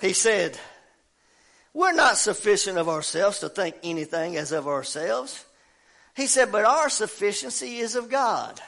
[0.00, 0.58] He said,
[1.74, 5.44] We're not sufficient of ourselves to think anything as of ourselves.
[6.16, 8.60] He said, But our sufficiency is of God.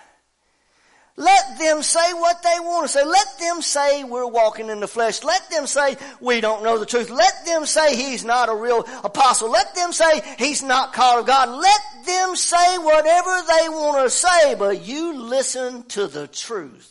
[1.45, 3.05] Let them say what they want to say.
[3.05, 5.23] Let them say we're walking in the flesh.
[5.23, 7.11] Let them say we don't know the truth.
[7.11, 9.51] Let them say he's not a real apostle.
[9.51, 11.49] Let them say he's not called of God.
[11.51, 16.91] Let them say whatever they want to say, but you listen to the truth.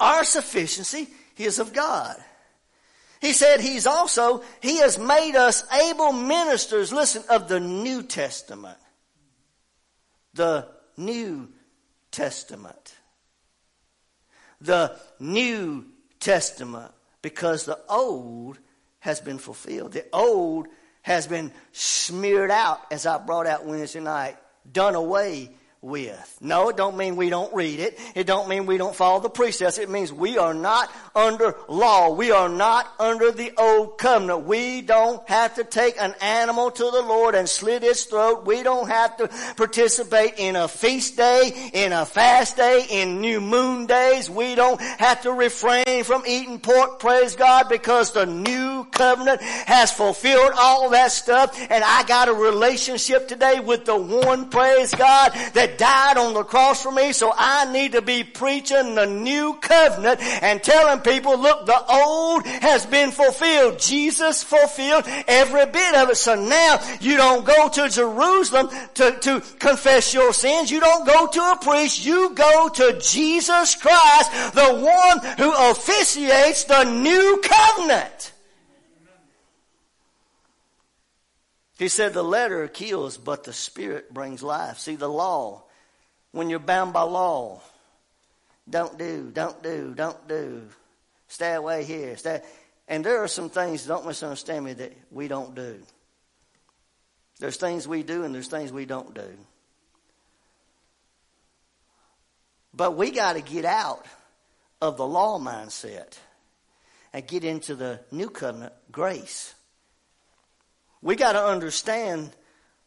[0.00, 1.08] Our sufficiency
[1.38, 2.16] is of God.
[3.20, 8.78] He said he's also, he has made us able ministers, listen, of the New Testament.
[10.34, 11.48] The New
[12.10, 12.94] Testament.
[14.60, 15.86] The New
[16.20, 16.92] Testament.
[17.20, 18.58] Because the Old
[19.00, 19.92] has been fulfilled.
[19.92, 20.68] The Old
[21.02, 24.36] has been smeared out, as I brought out Wednesday night,
[24.70, 25.50] done away
[25.82, 26.38] with.
[26.40, 27.98] No, it don't mean we don't read it.
[28.14, 29.78] It don't mean we don't follow the precepts.
[29.78, 32.14] It means we are not under law.
[32.14, 34.44] We are not under the old covenant.
[34.44, 38.46] We don't have to take an animal to the Lord and slit its throat.
[38.46, 43.40] We don't have to participate in a feast day, in a fast day, in new
[43.40, 44.30] moon days.
[44.30, 49.90] We don't have to refrain from eating pork, praise God, because the new covenant has
[49.90, 51.58] fulfilled all that stuff.
[51.70, 56.44] And I got a relationship today with the one, praise God, that died on the
[56.44, 61.38] cross for me, so I need to be preaching the new covenant and telling people,
[61.38, 63.78] look, the old has been fulfilled.
[63.78, 66.16] Jesus fulfilled every bit of it.
[66.16, 70.70] So now you don't go to Jerusalem to, to confess your sins.
[70.70, 72.04] You don't go to a priest.
[72.04, 78.31] You go to Jesus Christ, the one who officiates the new covenant.
[81.82, 84.78] He said the letter kills, but the spirit brings life.
[84.78, 85.64] See, the law,
[86.30, 87.60] when you're bound by law,
[88.70, 90.62] don't do, don't do, don't do,
[91.26, 92.40] stay away here, stay.
[92.86, 95.80] And there are some things, don't misunderstand me, that we don't do.
[97.40, 99.36] There's things we do and there's things we don't do.
[102.72, 104.06] But we got to get out
[104.80, 106.16] of the law mindset
[107.12, 109.56] and get into the new covenant grace.
[111.02, 112.30] We got to understand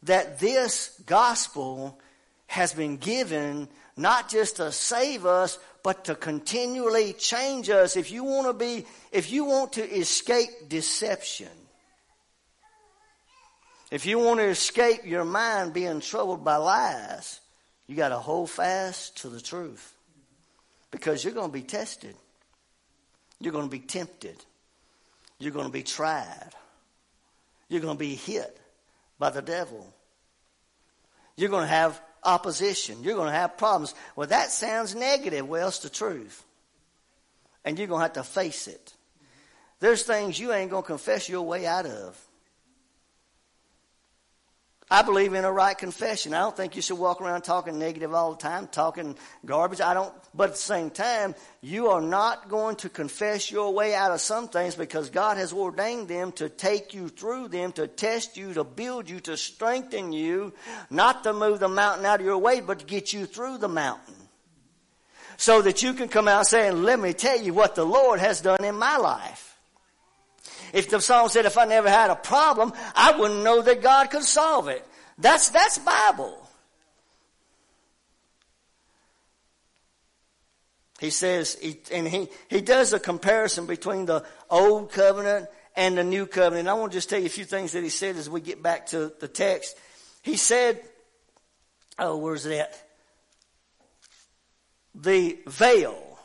[0.03, 1.99] that this gospel
[2.47, 7.95] has been given not just to save us, but to continually change us.
[7.95, 11.49] If you want to be, if you want to escape deception,
[13.91, 17.39] if you want to escape your mind being troubled by lies,
[17.87, 19.93] you got to hold fast to the truth
[20.91, 22.15] because you're going to be tested.
[23.39, 24.43] You're going to be tempted.
[25.39, 26.49] You're going to be tried.
[27.67, 28.57] You're going to be hit
[29.19, 29.93] by the devil.
[31.35, 33.03] You're going to have opposition.
[33.03, 33.93] You're going to have problems.
[34.15, 35.47] Well, that sounds negative.
[35.47, 36.43] Well, it's the truth.
[37.63, 38.93] And you're going to have to face it.
[39.79, 42.24] There's things you ain't going to confess your way out of.
[44.89, 46.35] I believe in a right confession.
[46.35, 49.81] I don't think you should walk around talking negative all the time, talking garbage.
[49.81, 53.95] I don't, but at the same time, you are not going to confess your way
[53.95, 57.87] out of some things because God has ordained them to take you through them, to
[57.87, 60.53] test you, to build you, to strengthen you,
[60.91, 63.67] not to move the mountain out of your way, but to get you through the
[63.67, 64.13] mountain.
[65.37, 68.39] So that you can come out saying, let me tell you what the Lord has
[68.39, 69.44] done in my life.
[70.75, 74.11] If the song said, if I never had a problem, I wouldn't know that God
[74.11, 74.85] could solve it.
[75.17, 76.37] That's, that's Bible.
[80.99, 81.57] He says,
[81.93, 85.47] and he, he does a comparison between the old covenant
[85.77, 86.67] and the new covenant.
[86.67, 88.41] And I want to just tell you a few things that he said as we
[88.41, 89.77] get back to the text.
[90.23, 90.81] He said,
[91.97, 92.77] oh, where's that?
[94.93, 96.19] The veil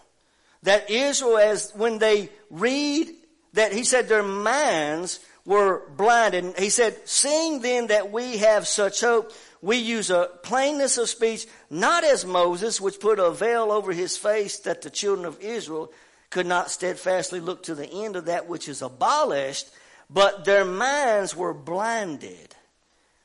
[0.65, 3.13] that Israel, as when they read
[3.53, 6.59] that he said their minds were blinded.
[6.59, 9.33] He said, seeing then that we have such hope,
[9.63, 14.17] we use a plainness of speech, not as Moses, which put a veil over his
[14.17, 15.93] face that the children of Israel
[16.31, 19.69] could not steadfastly look to the end of that which is abolished,
[20.09, 22.55] but their minds were blinded.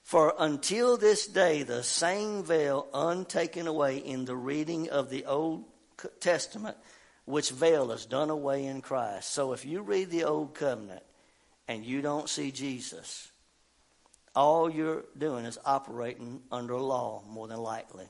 [0.04, 5.64] For until this day, the same veil untaken away in the reading of the Old
[6.20, 6.78] Testament
[7.26, 9.32] which veil is done away in Christ.
[9.32, 11.04] So if you read the Old Covenant
[11.68, 13.30] and you don't see Jesus,
[14.36, 18.08] all you're doing is operating under law, more than likely.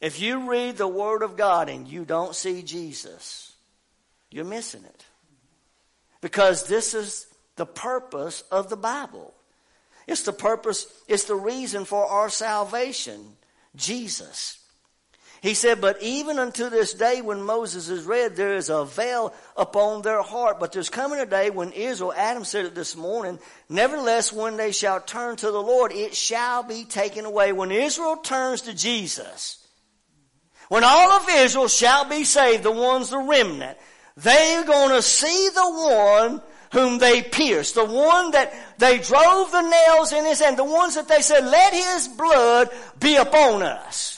[0.00, 3.52] If you read the Word of God and you don't see Jesus,
[4.30, 5.04] you're missing it.
[6.20, 9.34] Because this is the purpose of the Bible.
[10.06, 13.36] It's the purpose, it's the reason for our salvation.
[13.74, 14.58] Jesus.
[15.44, 19.34] He said, but even unto this day when Moses is read, there is a veil
[19.58, 20.58] upon their heart.
[20.58, 23.38] But there's coming a day when Israel, Adam said it this morning,
[23.68, 27.52] nevertheless when they shall turn to the Lord, it shall be taken away.
[27.52, 29.58] When Israel turns to Jesus,
[30.70, 33.76] when all of Israel shall be saved, the ones, the remnant,
[34.16, 36.40] they're going to see the one
[36.72, 40.94] whom they pierced, the one that they drove the nails in his hand, the ones
[40.94, 44.13] that they said, let his blood be upon us.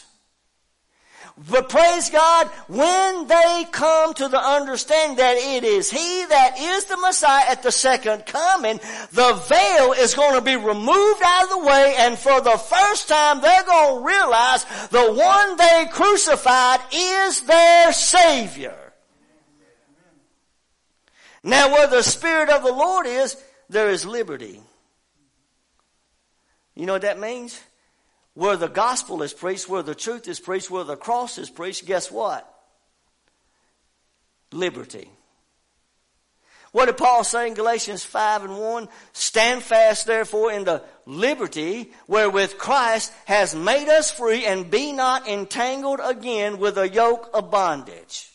[1.39, 6.87] But praise God, when they come to the understanding that it is He that is
[6.87, 8.81] the Messiah at the second coming,
[9.13, 13.09] the veil is going to be removed out of the way and for the first
[13.09, 18.95] time they're going to realize the one they crucified is their Savior.
[21.43, 23.37] Now where the Spirit of the Lord is,
[23.69, 24.63] there is liberty.
[26.75, 27.61] You know what that means?
[28.37, 31.87] Where the gospel is preached, where the truth is preached, where the cross is preached,
[31.87, 32.47] guess what?
[34.53, 35.11] Liberty.
[36.71, 38.89] What did Paul say in Galatians 5 and 1?
[39.15, 45.27] Stand fast therefore in the liberty wherewith Christ has made us free and be not
[45.27, 48.31] entangled again with a yoke of bondage.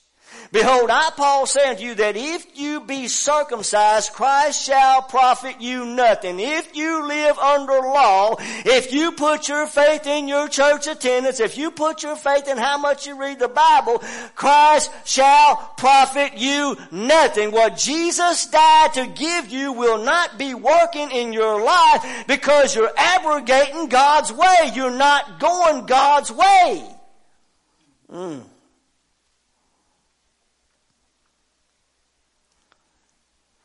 [0.51, 5.85] Behold, I, Paul, say unto you that if you be circumcised, Christ shall profit you
[5.85, 6.41] nothing.
[6.41, 11.57] If you live under law, if you put your faith in your church attendance, if
[11.57, 14.03] you put your faith in how much you read the Bible,
[14.35, 17.51] Christ shall profit you nothing.
[17.51, 22.91] What Jesus died to give you will not be working in your life because you're
[22.97, 24.71] abrogating God's way.
[24.73, 26.85] You're not going God's way.
[28.11, 28.43] Mm.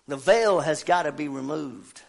[0.09, 2.01] The veil has got to be removed.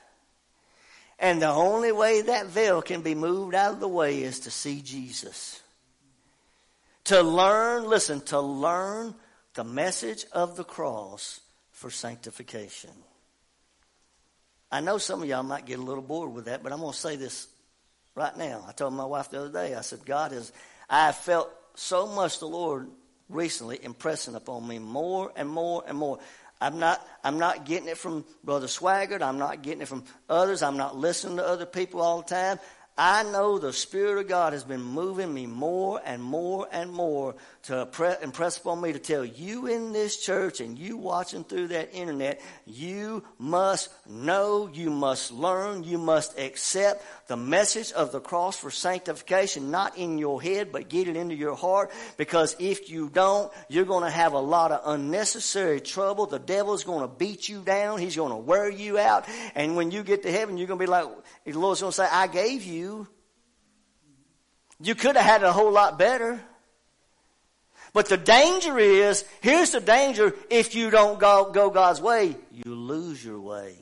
[1.20, 4.52] And the only way that veil can be moved out of the way is to
[4.52, 5.62] see Jesus.
[7.06, 9.16] To learn, listen, to learn
[9.56, 11.42] the message of the cross
[11.72, 12.92] for sanctification.
[14.72, 16.92] I know some of y'all might get a little bored with that, but I'm going
[16.92, 17.48] to say this
[18.14, 18.66] right now.
[18.68, 20.52] I told my wife the other day, I said, God has,
[20.90, 22.90] I felt so much the Lord
[23.30, 26.20] recently impressing upon me more and more and more.
[26.60, 29.22] I'm not, I'm not getting it from Brother Swaggart.
[29.22, 30.64] I'm not getting it from others.
[30.64, 32.60] I'm not listening to other people all the time.
[32.98, 37.36] I know the Spirit of God has been moving me more and more and more
[37.68, 41.94] to impress upon me to tell you in this church and you watching through that
[41.94, 48.58] internet, you must know, you must learn, you must accept the message of the cross
[48.58, 51.92] for sanctification, not in your head, but get it into your heart.
[52.16, 56.26] Because if you don't, you're going to have a lot of unnecessary trouble.
[56.26, 58.00] The devil's going to beat you down.
[58.00, 59.26] He's going to wear you out.
[59.56, 61.08] And when you get to heaven, you're going to be like,
[61.44, 63.10] the Lord's going to say, I gave you.
[64.80, 66.40] You could have had it a whole lot better.
[67.94, 72.76] But the danger is, here's the danger, if you don't go, go God's way, you
[72.76, 73.76] lose your way.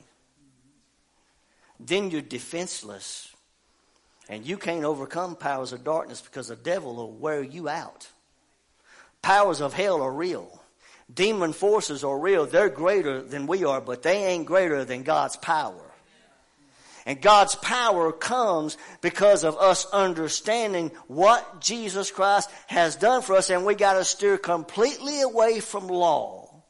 [1.78, 3.32] Then you're defenseless.
[4.28, 8.08] And you can't overcome powers of darkness because the devil will wear you out.
[9.22, 10.60] Powers of hell are real.
[11.12, 12.46] Demon forces are real.
[12.46, 15.85] They're greater than we are, but they ain't greater than God's power.
[17.06, 23.48] And God's power comes because of us understanding what Jesus Christ has done for us.
[23.48, 26.64] And we got to steer completely away from law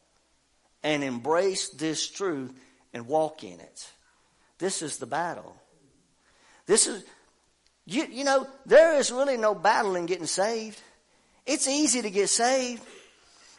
[0.82, 2.52] and embrace this truth
[2.92, 3.90] and walk in it.
[4.58, 5.56] This is the battle.
[6.66, 7.02] This is,
[7.86, 10.78] you, you know, there is really no battle in getting saved.
[11.46, 12.82] It's easy to get saved.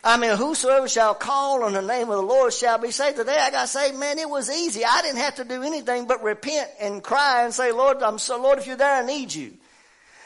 [0.07, 3.17] I mean, whosoever shall call on the name of the Lord shall be saved.
[3.17, 4.85] Today I got saved, man, it was easy.
[4.85, 8.41] I didn't have to do anything but repent and cry and say, Lord, I'm so,
[8.41, 9.51] Lord, if you're there, I need you.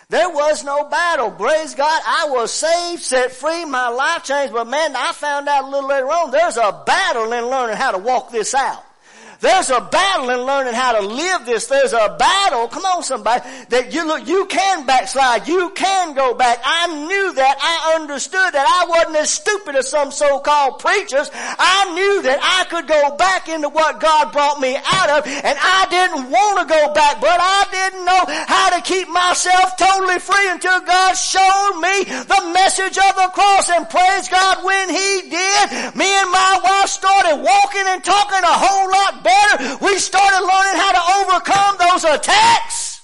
[0.09, 1.31] There was no battle.
[1.31, 2.01] Praise God.
[2.05, 4.53] I was saved, set free, my life changed.
[4.53, 7.89] But man, I found out a little later on, there's a battle in learning how
[7.89, 8.83] to walk this out.
[9.41, 11.65] There's a battle in learning how to live this.
[11.65, 15.47] There's a battle, come on somebody, that you look, you can backslide.
[15.47, 16.61] You can go back.
[16.63, 17.57] I knew that.
[17.57, 18.69] I understood that.
[18.69, 21.31] I wasn't as stupid as some so-called preachers.
[21.33, 25.57] I knew that I could go back into what God brought me out of and
[25.57, 30.21] I didn't want to go back, but I didn't know how to keep myself totally
[30.21, 35.33] free until God showed me the message of the cross and praise God when He
[35.33, 35.97] did.
[35.97, 40.41] Me and my wife started walking and talking a whole lot better better, we started
[40.45, 43.01] learning how to overcome those attacks.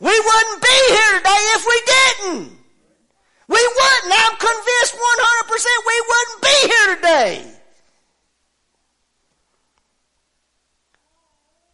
[0.00, 2.58] We wouldn't be here today if we didn't.
[3.48, 4.12] We wouldn't.
[4.12, 7.54] I'm convinced 100% we wouldn't be here today.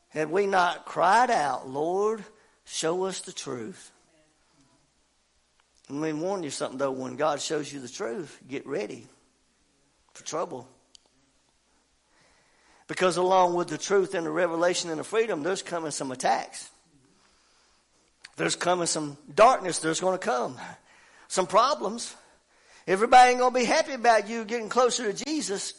[0.08, 2.24] Had we not cried out, Lord,
[2.64, 3.90] show us the truth.
[5.90, 9.06] Let me warn you something though, when God shows you the truth, get ready
[10.12, 10.68] for trouble.
[12.94, 16.70] Because along with the truth and the revelation and the freedom, there's coming some attacks.
[18.36, 19.80] There's coming some darkness.
[19.80, 20.56] There's going to come
[21.26, 22.14] some problems.
[22.86, 25.74] Everybody ain't going to be happy about you getting closer to Jesus.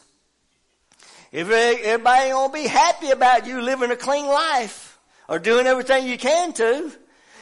[1.31, 4.99] Everybody ain't going to be happy about you living a clean life
[5.29, 6.91] or doing everything you can to.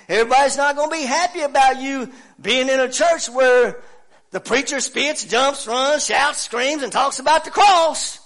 [0.07, 3.81] Everybody's not going to be happy about you being in a church where
[4.29, 8.19] the preacher spits, jumps, runs, shouts, screams, and talks about the cross.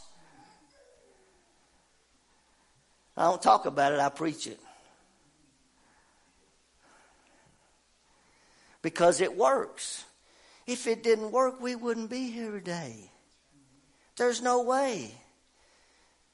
[3.18, 4.60] I don't talk about it, I preach it.
[8.82, 10.06] Because it works.
[10.68, 13.10] If it didn't work, we wouldn't be here today.
[14.18, 15.12] There's no way.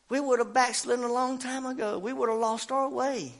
[0.10, 1.98] We would have backslidden a long time ago.
[1.98, 3.32] We would have lost our way.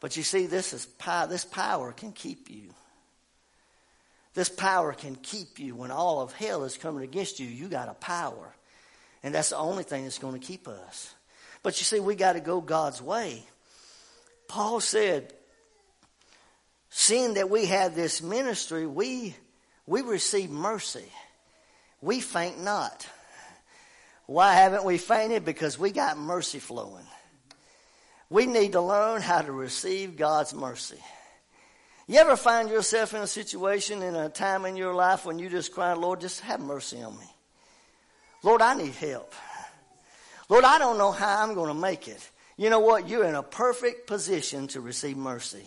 [0.00, 0.86] But you see, this is.
[1.28, 2.74] This power can keep you.
[4.34, 7.46] This power can keep you when all of hell is coming against you.
[7.46, 8.54] You got a power,
[9.22, 11.14] and that's the only thing that's going to keep us.
[11.62, 13.44] But you see, we got to go God's way.
[14.48, 15.32] Paul said,
[16.90, 19.34] seeing that we have this ministry, we
[19.86, 21.04] we receive mercy.
[22.00, 23.06] We faint not.
[24.26, 25.44] Why haven't we fainted?
[25.44, 27.06] Because we got mercy flowing.
[28.30, 30.98] We need to learn how to receive God's mercy.
[32.06, 35.48] You ever find yourself in a situation, in a time in your life when you
[35.48, 37.26] just cry, Lord, just have mercy on me.
[38.42, 39.34] Lord, I need help.
[40.52, 42.30] Lord, I don't know how I'm going to make it.
[42.58, 43.08] You know what?
[43.08, 45.66] You're in a perfect position to receive mercy.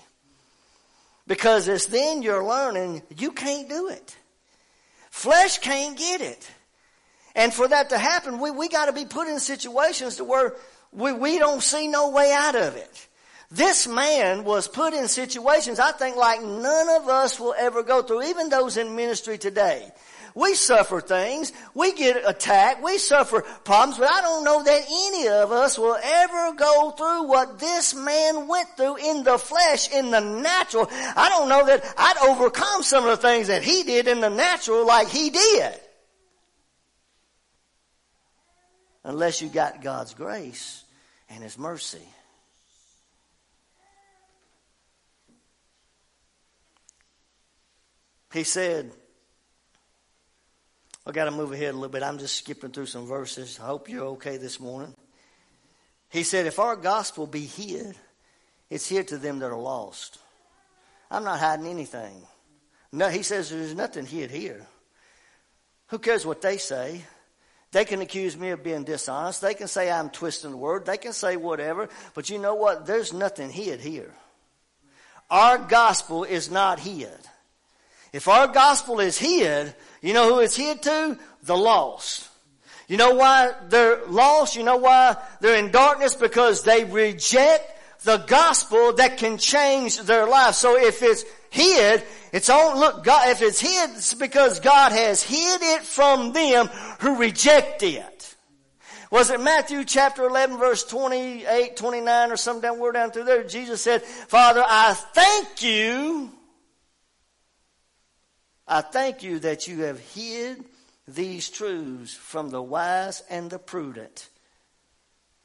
[1.25, 4.15] Because it's then you're learning you can't do it.
[5.09, 6.51] Flesh can't get it.
[7.33, 10.53] And for that to happen, we, we got to be put in situations to where
[10.91, 13.07] we, we don't see no way out of it.
[13.49, 18.03] This man was put in situations I think like none of us will ever go
[18.03, 19.91] through, even those in ministry today.
[20.35, 25.29] We suffer things, we get attacked, we suffer problems, but I don't know that any
[25.29, 30.11] of us will ever go through what this man went through in the flesh, in
[30.11, 30.87] the natural.
[30.91, 34.29] I don't know that I'd overcome some of the things that he did in the
[34.29, 35.79] natural like he did.
[39.05, 40.83] Unless you got God's grace
[41.29, 42.01] and His mercy.
[48.33, 48.91] He said,
[51.05, 52.03] I got to move ahead a little bit.
[52.03, 53.59] I'm just skipping through some verses.
[53.61, 54.93] I hope you're okay this morning.
[56.09, 57.95] He said, If our gospel be hid,
[58.69, 60.17] it's hid to them that are lost.
[61.11, 62.23] I'm not hiding anything.
[62.91, 64.65] No, he says there's nothing hid here.
[65.87, 67.03] Who cares what they say?
[67.71, 69.41] They can accuse me of being dishonest.
[69.41, 70.85] They can say I'm twisting the word.
[70.85, 71.89] They can say whatever.
[72.13, 72.85] But you know what?
[72.85, 74.13] There's nothing hid here.
[75.29, 77.09] Our gospel is not hid.
[78.13, 81.17] If our gospel is hid, you know who it's hid to?
[81.43, 82.29] The lost.
[82.87, 84.55] You know why they're lost?
[84.55, 86.15] You know why they're in darkness?
[86.15, 87.71] Because they reject
[88.03, 90.55] the gospel that can change their life.
[90.55, 95.23] So if it's hid, it's on, look, God, if it's hid, it's because God has
[95.23, 96.67] hid it from them
[96.99, 98.35] who reject it.
[99.11, 103.43] Was it Matthew chapter 11 verse 28, 29 or some down, word down through there?
[103.43, 106.31] Jesus said, Father, I thank you.
[108.67, 110.63] I thank you that you have hid
[111.07, 114.29] these truths from the wise and the prudent.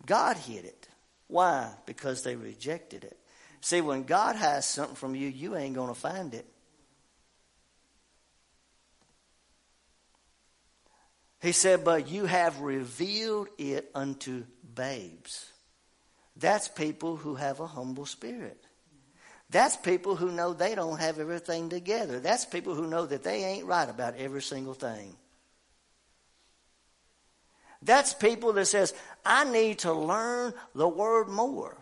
[0.06, 0.88] God hid it.
[1.26, 1.70] Why?
[1.86, 3.18] Because they rejected it.
[3.60, 6.46] See, when God has something from you, you ain't going to find it.
[11.40, 14.44] He said, But you have revealed it unto
[14.74, 15.50] babes.
[16.36, 18.64] That's people who have a humble spirit.
[19.50, 22.20] That's people who know they don't have everything together.
[22.20, 25.16] That's people who know that they ain't right about every single thing.
[27.82, 28.94] That's people that says,
[29.24, 31.76] I need to learn the word more.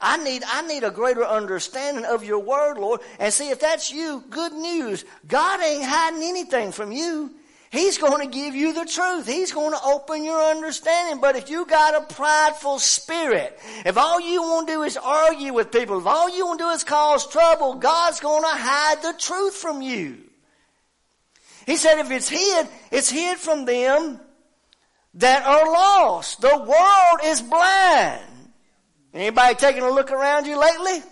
[0.00, 3.00] I need, I need a greater understanding of your word, Lord.
[3.18, 5.04] And see, if that's you, good news.
[5.26, 7.30] God ain't hiding anything from you.
[7.74, 9.26] He's going to give you the truth.
[9.26, 11.20] He's going to open your understanding.
[11.20, 15.52] But if you got a prideful spirit, if all you want to do is argue
[15.52, 19.02] with people, if all you want to do is cause trouble, God's going to hide
[19.02, 20.18] the truth from you.
[21.66, 24.20] He said if it's hid, it's hid from them
[25.14, 26.42] that are lost.
[26.42, 28.22] The world is blind.
[29.12, 31.02] Anybody taking a look around you lately?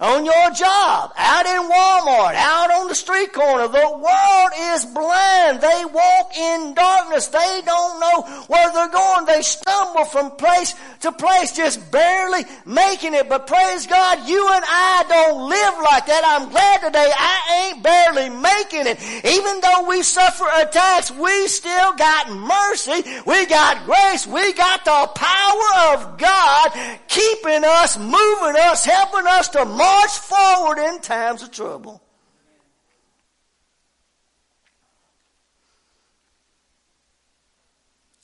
[0.00, 3.66] On your job, out in Walmart, out on the street corner.
[3.66, 5.60] The world is blind.
[5.60, 7.26] They walk in darkness.
[7.26, 9.26] They don't know where they're going.
[9.26, 13.28] They stumble from place to place, just barely making it.
[13.28, 16.22] But praise God, you and I don't live like that.
[16.24, 19.02] I'm glad today I ain't barely making it.
[19.26, 23.02] Even though we suffer attacks, we still got mercy.
[23.26, 24.28] We got grace.
[24.28, 30.78] We got the power of God keeping us, moving us, helping us to march forward
[30.78, 32.02] in times of trouble.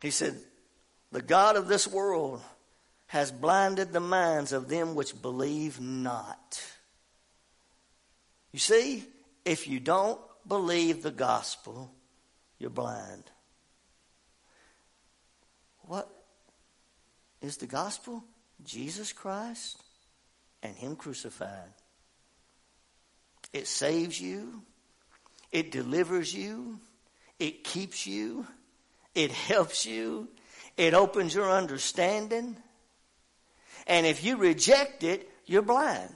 [0.03, 0.39] He said,
[1.13, 2.43] The God of this world
[3.07, 6.63] has blinded the minds of them which believe not.
[8.53, 9.05] You see,
[9.45, 11.91] if you don't believe the gospel,
[12.59, 13.25] you're blind.
[15.83, 16.09] What
[17.41, 18.25] is the gospel?
[18.65, 19.84] Jesus Christ
[20.65, 21.71] and Him crucified.
[23.53, 24.63] It saves you,
[25.53, 26.81] it delivers you,
[27.39, 28.47] it keeps you,
[29.15, 30.29] it helps you,
[30.77, 32.57] it opens your understanding.
[33.87, 36.15] And if you reject it, you're blind.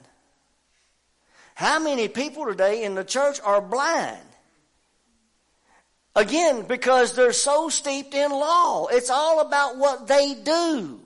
[1.53, 4.17] How many people today in the church are blind?
[6.15, 8.87] Again, because they're so steeped in law.
[8.87, 11.01] It's all about what they do.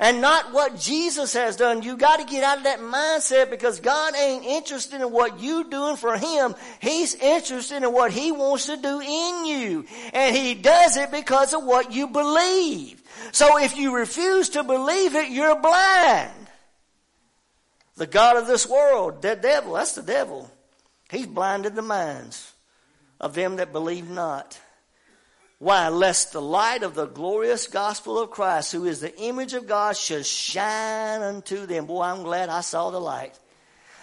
[0.00, 1.82] And not what Jesus has done.
[1.82, 5.68] You got to get out of that mindset because God ain't interested in what you
[5.68, 6.54] doing for Him.
[6.80, 9.84] He's interested in what He wants to do in you.
[10.14, 13.02] And He does it because of what you believe.
[13.32, 16.32] So if you refuse to believe it, you're blind.
[17.96, 20.50] The God of this world, the devil, that's the devil.
[21.10, 22.54] He's blinded the minds
[23.20, 24.58] of them that believe not.
[25.60, 25.90] Why?
[25.90, 29.94] Lest the light of the glorious gospel of Christ, who is the image of God,
[29.94, 31.84] should shine unto them.
[31.84, 33.38] Boy, I'm glad I saw the light.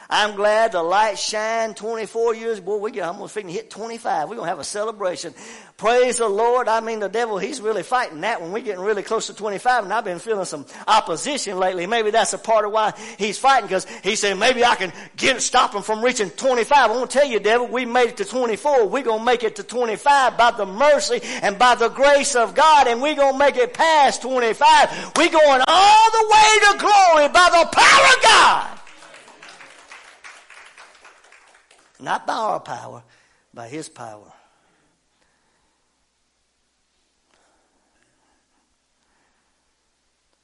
[0.09, 2.59] I'm glad the light shined 24 years.
[2.61, 4.29] Boy, we get almost fitting hit 25.
[4.29, 5.33] We're going to have a celebration.
[5.75, 6.69] Praise the Lord.
[6.69, 9.83] I mean, the devil, he's really fighting that when we're getting really close to 25.
[9.83, 11.87] And I've been feeling some opposition lately.
[11.87, 15.41] Maybe that's a part of why he's fighting because he said, maybe I can get,
[15.41, 16.77] stop him from reaching 25.
[16.77, 18.87] I want to tell you, devil, we made it to 24.
[18.87, 22.55] We're going to make it to 25 by the mercy and by the grace of
[22.55, 22.87] God.
[22.87, 25.17] And we're going to make it past 25.
[25.17, 28.76] We're going all the way to glory by the power of God.
[31.99, 33.03] Not by our power,
[33.53, 34.31] by His power.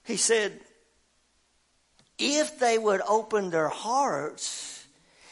[0.03, 0.59] He said,
[2.17, 4.85] if they would open their hearts,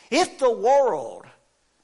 [0.10, 1.26] if the world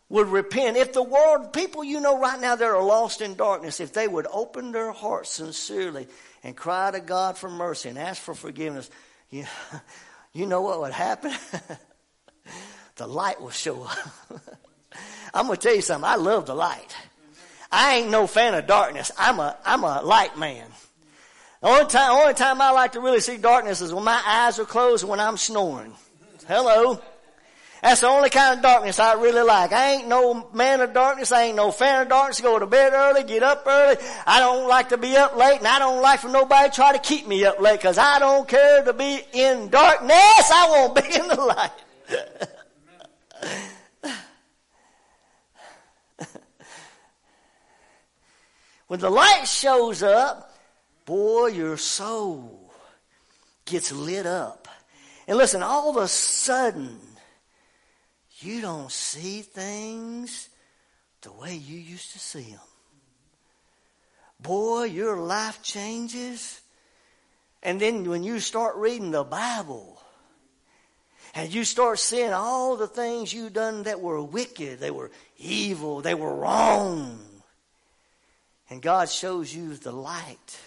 [0.09, 3.79] would repent, if the world, people you know right now that are lost in darkness,
[3.79, 6.07] if they would open their hearts sincerely
[6.43, 8.89] and cry to God for mercy and ask for forgiveness,
[9.29, 9.45] you,
[10.33, 11.33] you know what would happen?
[12.97, 13.97] the light will show up.
[15.33, 16.09] I'm going to tell you something.
[16.09, 16.95] I love the light.
[17.71, 19.11] I ain't no fan of darkness.
[19.17, 20.67] I'm a, I'm a light man.
[21.61, 24.59] The only time, only time I like to really see darkness is when my eyes
[24.59, 25.93] are closed when I'm snoring.
[26.47, 27.01] Hello.
[27.81, 29.71] That's the only kind of darkness I really like.
[29.71, 31.31] I ain't no man of darkness.
[31.31, 32.41] I ain't no fan of darkness.
[32.41, 33.97] Go to bed early, get up early.
[34.25, 36.93] I don't like to be up late and I don't like for nobody to try
[36.93, 40.11] to keep me up late because I don't care to be in darkness.
[40.13, 42.47] I won't be in the light.
[48.87, 50.53] when the light shows up,
[51.05, 52.71] boy, your soul
[53.65, 54.67] gets lit up.
[55.27, 56.97] And listen, all of a sudden,
[58.39, 60.49] you don't see things
[61.21, 62.59] the way you used to see them.
[64.39, 66.61] Boy, your life changes.
[67.63, 69.96] And then when you start reading the Bible,
[71.35, 76.01] and you start seeing all the things you done that were wicked, they were evil,
[76.01, 77.19] they were wrong.
[78.69, 80.59] And God shows you the light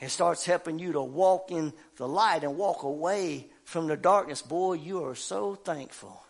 [0.00, 4.42] and starts helping you to walk in the light and walk away from the darkness.
[4.42, 6.20] Boy, you are so thankful.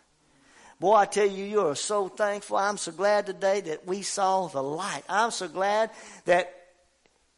[0.79, 2.57] Boy, I tell you, you are so thankful.
[2.57, 5.03] I'm so glad today that we saw the light.
[5.07, 5.91] I'm so glad
[6.25, 6.60] that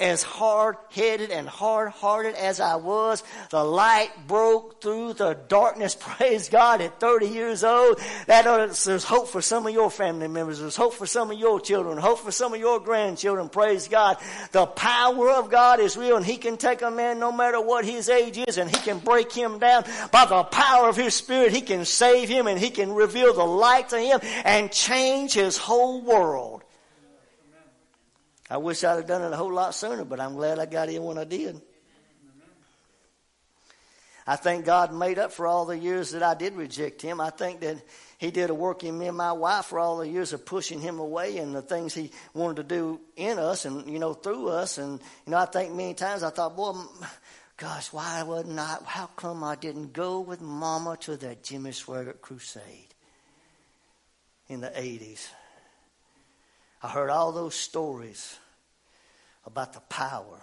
[0.03, 5.95] as hard headed and hard hearted as I was, the light broke through the darkness.
[5.99, 7.99] Praise God at 30 years old.
[8.27, 10.59] That there's hope for some of your family members.
[10.59, 11.97] There's hope for some of your children.
[11.97, 13.47] Hope for some of your grandchildren.
[13.47, 14.17] Praise God.
[14.51, 17.85] The power of God is real and He can take a man no matter what
[17.85, 21.53] his age is and He can break him down by the power of His Spirit.
[21.53, 25.57] He can save him and He can reveal the light to him and change his
[25.57, 26.62] whole world.
[28.53, 30.87] I wish I'd have done it a whole lot sooner, but I'm glad I got
[30.87, 31.59] in when I did.
[34.27, 37.19] I think God made up for all the years that I did reject Him.
[37.19, 37.77] I think that
[38.19, 40.79] He did a work in me and my wife for all the years of pushing
[40.79, 44.49] Him away and the things He wanted to do in us and, you know, through
[44.49, 44.77] us.
[44.77, 46.75] And, you know, I think many times I thought, boy,
[47.57, 52.21] gosh, why wasn't I, how come I didn't go with Mama to that Jimmy Swaggart
[52.21, 52.93] crusade
[54.47, 55.27] in the 80s?
[56.83, 58.37] I heard all those stories
[59.45, 60.39] about the power.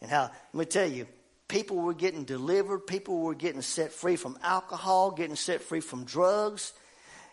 [0.00, 1.06] And how, let me tell you,
[1.48, 6.04] people were getting delivered, people were getting set free from alcohol, getting set free from
[6.04, 6.72] drugs.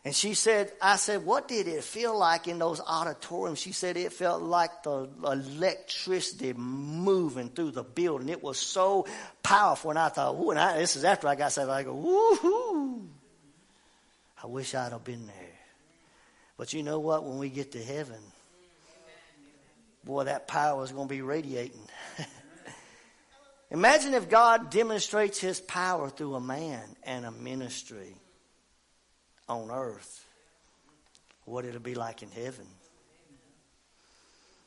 [0.06, 3.60] And she said, I said, what did it feel like in those auditoriums?
[3.60, 8.30] She said it felt like the electricity moving through the building.
[8.30, 9.08] It was so
[9.44, 9.90] powerful.
[9.90, 11.70] And I thought, ooh, and I, this is after I got saved.
[11.70, 13.08] I go, woohoo.
[14.42, 15.60] I wish I'd have been there.
[16.56, 17.26] But you know what?
[17.26, 18.20] When we get to heaven,
[20.04, 21.88] boy, that power is going to be radiating.
[23.72, 28.16] Imagine if God demonstrates his power through a man and a ministry
[29.48, 30.26] on earth.
[31.46, 32.66] What it'll be like in heaven.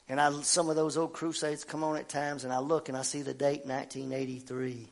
[0.08, 2.98] And I, some of those old crusades come on at times, and I look and
[2.98, 4.88] I see the date 1983,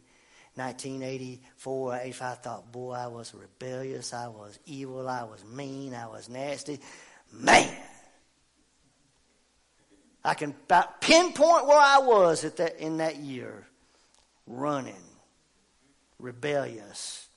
[0.54, 2.22] 1984, 85.
[2.22, 6.80] I thought, boy, I was rebellious, I was evil, I was mean, I was nasty.
[7.32, 7.76] Man,
[10.24, 13.66] I can pinpoint where I was at that, in that year
[14.46, 15.02] running,
[16.18, 17.28] rebellious,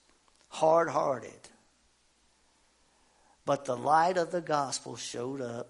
[0.50, 1.32] hard hearted.
[3.46, 5.70] But the light of the gospel showed up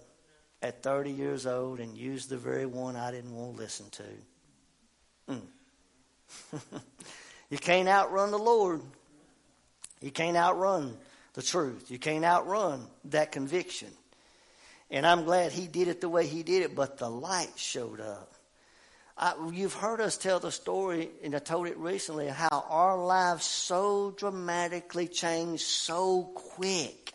[0.62, 4.04] at 30 years old and used the very one I didn't want to listen to.
[5.30, 6.62] Mm.
[7.50, 8.82] you can't outrun the Lord.
[10.02, 10.96] You can't outrun
[11.34, 11.90] the truth.
[11.90, 13.90] You can't outrun that conviction.
[14.92, 18.00] And I'm glad he did it the way he did it, but the light showed
[18.00, 18.34] up.
[19.18, 23.46] I, you've heard us tell the story, and I told it recently, how our lives
[23.46, 27.14] so dramatically changed so quick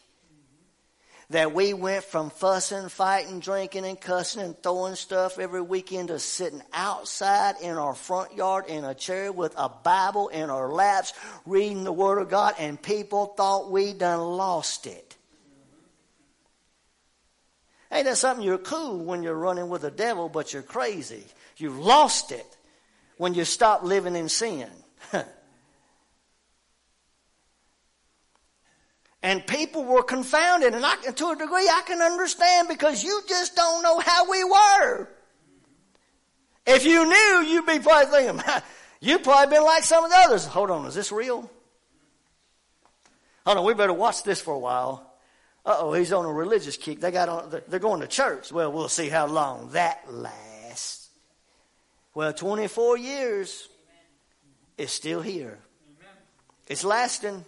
[1.30, 6.18] that we went from fussing, fighting, drinking, and cussing and throwing stuff every weekend to
[6.18, 11.12] sitting outside in our front yard in a chair with a Bible in our laps,
[11.44, 15.07] reading the Word of God, and people thought we done lost it.
[17.90, 21.24] Ain't that something you're cool when you're running with the devil, but you're crazy?
[21.56, 22.46] You've lost it
[23.16, 24.68] when you stop living in sin.
[29.22, 33.56] and people were confounded, and I, to a degree I can understand because you just
[33.56, 35.08] don't know how we were.
[36.66, 38.42] If you knew, you'd be probably thinking,
[39.00, 40.44] you'd probably been like some of the others.
[40.44, 41.50] Hold on, is this real?
[43.46, 45.07] Hold on, we better watch this for a while.
[45.70, 46.98] Oh, he's on a religious kick.
[46.98, 48.50] They got on, they're going to church.
[48.50, 51.10] Well, we'll see how long that lasts.
[52.14, 53.68] Well, 24 years
[54.78, 55.58] is still here.
[56.68, 57.44] It's lasting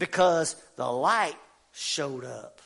[0.00, 1.36] because the light
[1.72, 2.60] showed up.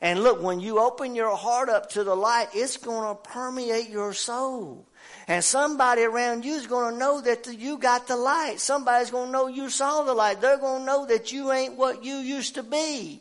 [0.00, 3.90] And look, when you open your heart up to the light, it's going to permeate
[3.90, 4.86] your soul.
[5.26, 8.60] And somebody around you is going to know that you got the light.
[8.60, 10.40] Somebody's going to know you saw the light.
[10.40, 13.20] They're going to know that you ain't what you used to be.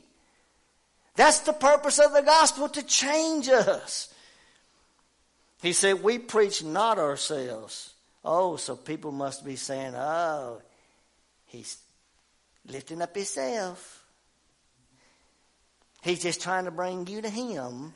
[1.17, 4.13] That's the purpose of the gospel to change us.
[5.63, 7.93] He said, We preach not ourselves.
[8.23, 10.61] Oh, so people must be saying, Oh,
[11.47, 11.77] he's
[12.67, 14.05] lifting up himself.
[16.03, 17.95] He's just trying to bring you to him.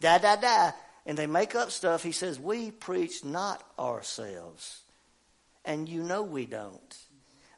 [0.00, 0.70] Da, da, da.
[1.06, 2.04] And they make up stuff.
[2.04, 4.82] He says, We preach not ourselves.
[5.64, 6.96] And you know we don't.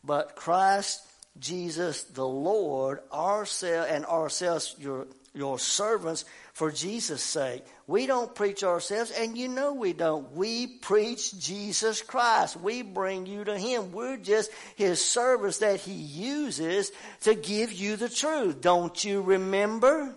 [0.03, 1.03] But Christ
[1.39, 7.65] Jesus the Lord, ourselves and ourselves your your servants for Jesus' sake.
[7.87, 10.33] We don't preach ourselves, and you know we don't.
[10.33, 12.57] We preach Jesus Christ.
[12.57, 13.93] We bring you to Him.
[13.93, 16.91] We're just His servants that He uses
[17.23, 18.61] to give you the truth.
[18.61, 20.15] Don't you remember?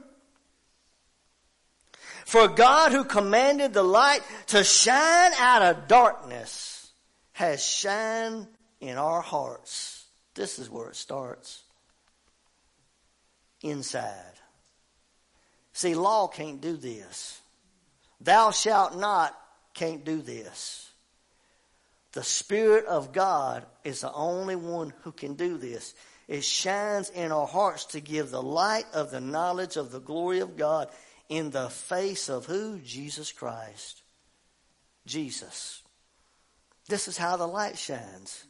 [2.26, 6.92] For God who commanded the light to shine out of darkness
[7.34, 8.48] has shined
[8.80, 9.93] in our hearts
[10.36, 11.64] this is where it starts.
[13.62, 14.40] Inside.
[15.74, 17.42] See, law can't do this.
[18.22, 19.38] Thou shalt not
[19.74, 20.92] can't do this.
[22.14, 25.96] The Spirit of God is the only one who can do this.
[26.28, 30.40] It shines in our hearts to give the light of the knowledge of the glory
[30.40, 30.90] of God
[31.28, 32.80] in the face of who?
[32.80, 34.04] Jesus Christ.
[35.06, 35.82] Jesus.
[36.88, 38.46] This is how the light shines.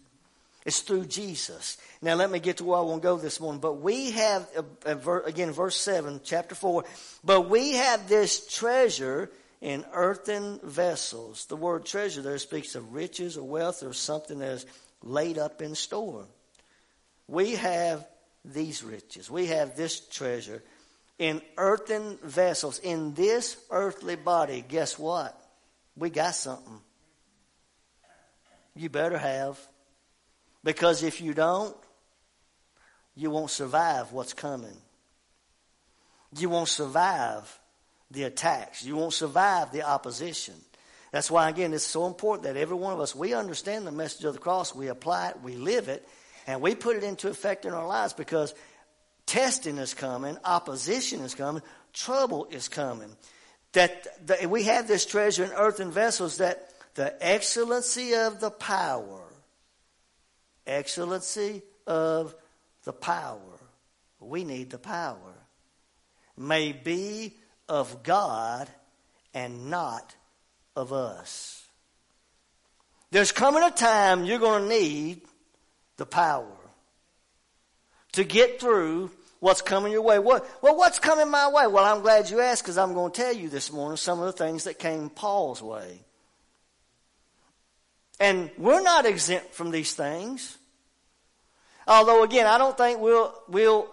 [0.65, 1.77] It's through Jesus.
[2.01, 3.59] Now, let me get to where I want to go this morning.
[3.59, 4.47] But we have,
[4.85, 6.85] uh, again, verse 7, chapter 4,
[7.23, 9.29] but we have this treasure
[9.61, 11.45] in earthen vessels.
[11.45, 14.65] The word treasure there speaks of riches or wealth or something that is
[15.01, 16.25] laid up in store.
[17.27, 18.05] We have
[18.45, 19.29] these riches.
[19.29, 20.61] We have this treasure
[21.19, 22.79] in earthen vessels.
[22.79, 25.37] In this earthly body, guess what?
[25.95, 26.79] We got something.
[28.75, 29.59] You better have.
[30.63, 31.75] Because if you don't,
[33.15, 34.77] you won't survive what's coming.
[36.37, 37.59] You won't survive
[38.09, 38.83] the attacks.
[38.83, 40.55] You won't survive the opposition.
[41.11, 44.25] That's why, again, it's so important that every one of us, we understand the message
[44.25, 46.07] of the cross, we apply it, we live it,
[46.47, 48.55] and we put it into effect in our lives because
[49.27, 51.61] testing is coming, opposition is coming,
[51.93, 53.15] trouble is coming.
[53.73, 59.22] That, that we have this treasure in earthen vessels that the excellency of the power
[60.65, 62.35] excellency of
[62.83, 63.39] the power.
[64.19, 65.33] We need the power.
[66.37, 67.33] May be
[67.69, 68.69] of God
[69.33, 70.15] and not
[70.75, 71.65] of us.
[73.11, 75.21] There's coming a time you're going to need
[75.97, 76.47] the power
[78.13, 80.19] to get through what's coming your way.
[80.19, 81.67] What, well, what's coming my way?
[81.67, 84.25] Well, I'm glad you asked because I'm going to tell you this morning some of
[84.25, 85.99] the things that came Paul's way.
[88.19, 90.57] And we're not exempt from these things.
[91.87, 93.87] Although again, I don't think we'll, we'll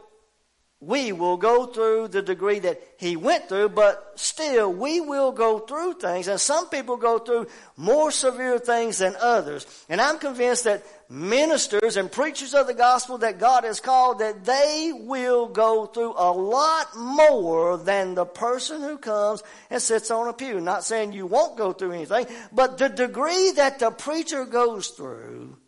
[0.81, 5.59] we will go through the degree that he went through, but still we will go
[5.59, 6.27] through things.
[6.27, 9.67] And some people go through more severe things than others.
[9.91, 14.47] And I'm convinced that ministers and preachers of the gospel that God has called, that
[14.47, 20.29] they will go through a lot more than the person who comes and sits on
[20.29, 20.63] a pew.
[20.63, 25.59] Not saying you won't go through anything, but the degree that the preacher goes through,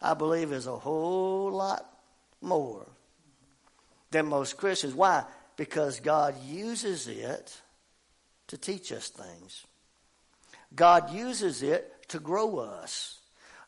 [0.00, 1.86] I believe is a whole lot
[2.40, 2.86] more
[4.12, 4.94] than most Christians.
[4.94, 5.24] Why?
[5.56, 7.60] Because God uses it
[8.48, 9.66] to teach us things.
[10.74, 13.18] God uses it to grow us.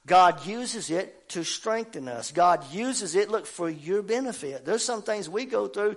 [0.07, 2.31] God uses it to strengthen us.
[2.31, 4.65] God uses it, look, for your benefit.
[4.65, 5.97] There's some things we go through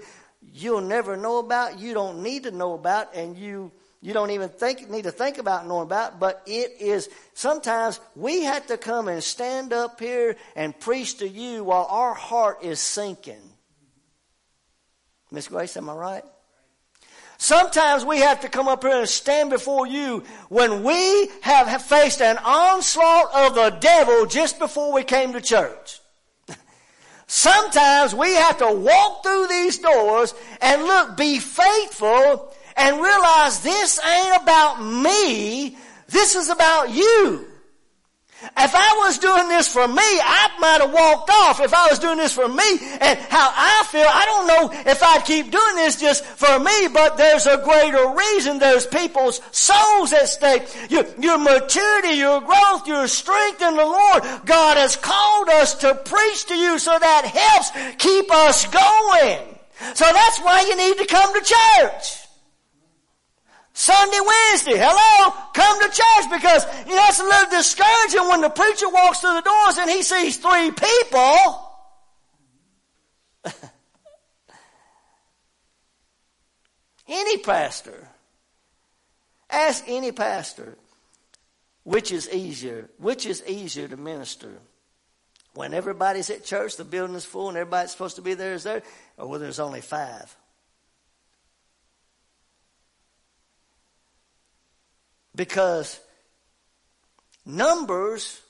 [0.53, 4.49] you'll never know about, you don't need to know about, and you you don't even
[4.49, 9.07] think need to think about knowing about, but it is sometimes we have to come
[9.07, 13.41] and stand up here and preach to you while our heart is sinking.
[15.31, 16.23] Miss Grace, am I right?
[17.37, 22.21] Sometimes we have to come up here and stand before you when we have faced
[22.21, 25.99] an onslaught of the devil just before we came to church.
[27.27, 33.99] Sometimes we have to walk through these doors and look, be faithful and realize this
[34.03, 35.77] ain't about me.
[36.07, 37.45] This is about you.
[38.43, 41.59] If I was doing this for me, I might have walked off.
[41.59, 45.01] If I was doing this for me and how I feel, I don't know if
[45.01, 48.59] I'd keep doing this just for me, but there's a greater reason.
[48.59, 50.63] There's people's souls at stake.
[50.89, 54.23] Your, your maturity, your growth, your strength in the Lord.
[54.45, 59.57] God has called us to preach to you so that helps keep us going.
[59.95, 62.26] So that's why you need to come to church.
[63.77, 68.49] Sunday, Wednesday, hello, come to church because, you know, it's a little discouraging when the
[68.49, 71.63] preacher walks through the doors and he sees three people.
[77.07, 78.09] any pastor,
[79.47, 80.75] ask any pastor,
[81.83, 84.53] which is easier, which is easier to minister.
[85.53, 88.63] When everybody's at church, the building is full and everybody's supposed to be there is
[88.63, 88.81] there,
[89.17, 90.35] or whether there's only five.
[95.37, 96.01] Because
[97.45, 98.41] numbers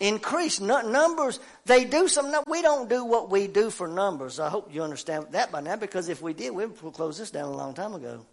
[0.00, 0.60] increase.
[0.60, 4.38] numbers, they do some, we don't do what we do for numbers.
[4.38, 7.30] I hope you understand that by now because if we did, we would close this
[7.30, 8.26] down a long time ago.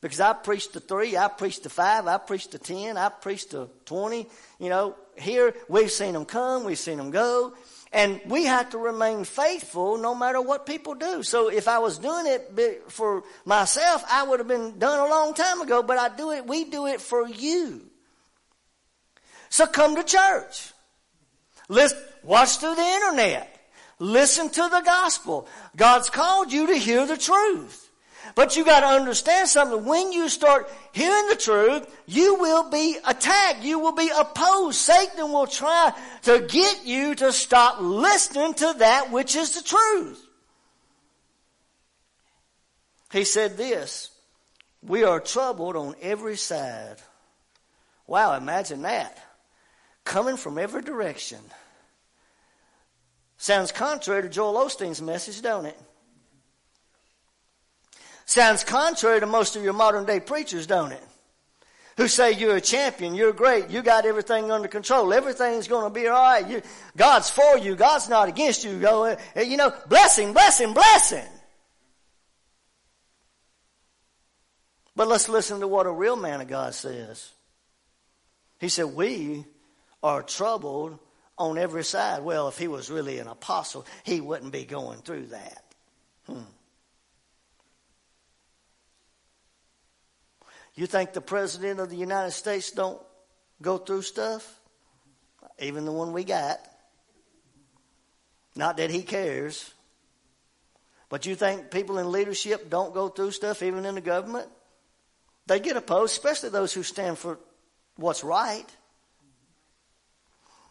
[0.00, 3.50] Because I preached to three, I preached to five, I preached to ten, I preached
[3.50, 4.26] to twenty.
[4.58, 7.52] You know, here we've seen them come, we've seen them go.
[7.92, 11.24] And we have to remain faithful no matter what people do.
[11.24, 15.34] So if I was doing it for myself, I would have been done a long
[15.34, 17.82] time ago, but I do it, we do it for you.
[19.48, 20.72] So come to church.
[21.68, 23.56] Listen, watch through the internet.
[23.98, 25.48] Listen to the gospel.
[25.76, 27.89] God's called you to hear the truth.
[28.34, 29.84] But you got to understand something.
[29.84, 33.62] When you start hearing the truth, you will be attacked.
[33.62, 34.78] You will be opposed.
[34.78, 35.92] Satan will try
[36.22, 40.26] to get you to stop listening to that which is the truth.
[43.12, 44.10] He said this,
[44.82, 46.96] we are troubled on every side.
[48.06, 49.18] Wow, imagine that.
[50.04, 51.40] Coming from every direction.
[53.36, 55.78] Sounds contrary to Joel Osteen's message, don't it?
[58.30, 61.02] Sounds contrary to most of your modern day preachers, don't it?
[61.96, 65.90] Who say you're a champion, you're great, you got everything under control, everything's going to
[65.90, 66.64] be all right.
[66.96, 68.86] God's for you, God's not against you.
[68.86, 71.26] Uh, you know, blessing, blessing, blessing.
[74.94, 77.32] But let's listen to what a real man of God says.
[78.60, 79.44] He said, We
[80.04, 81.00] are troubled
[81.36, 82.22] on every side.
[82.22, 85.64] Well, if he was really an apostle, he wouldn't be going through that.
[86.26, 86.42] Hmm.
[90.80, 92.98] You think the President of the United States don't
[93.60, 94.58] go through stuff?
[95.58, 96.58] Even the one we got.
[98.56, 99.74] Not that he cares.
[101.10, 104.48] But you think people in leadership don't go through stuff, even in the government?
[105.46, 107.38] They get opposed, especially those who stand for
[107.96, 108.64] what's right.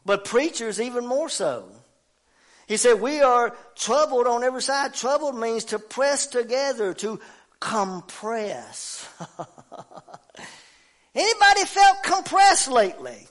[0.07, 1.69] But preachers, even more so.
[2.65, 4.95] He said, We are troubled on every side.
[4.95, 7.19] Troubled means to press together, to
[7.59, 9.07] compress.
[11.15, 13.27] Anybody felt compressed lately?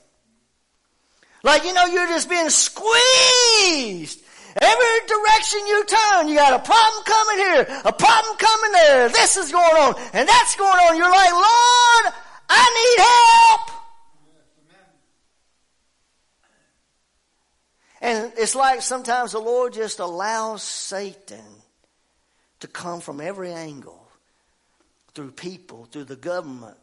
[1.43, 4.21] Like, you know, you're just being squeezed.
[4.61, 9.09] Every direction you turn, you got a problem coming here, a problem coming there.
[9.09, 10.97] This is going on, and that's going on.
[10.97, 12.13] You're like, Lord,
[12.49, 13.79] I need help.
[18.01, 21.45] And it's like sometimes the Lord just allows Satan
[22.61, 23.98] to come from every angle
[25.19, 26.77] through people, through the government,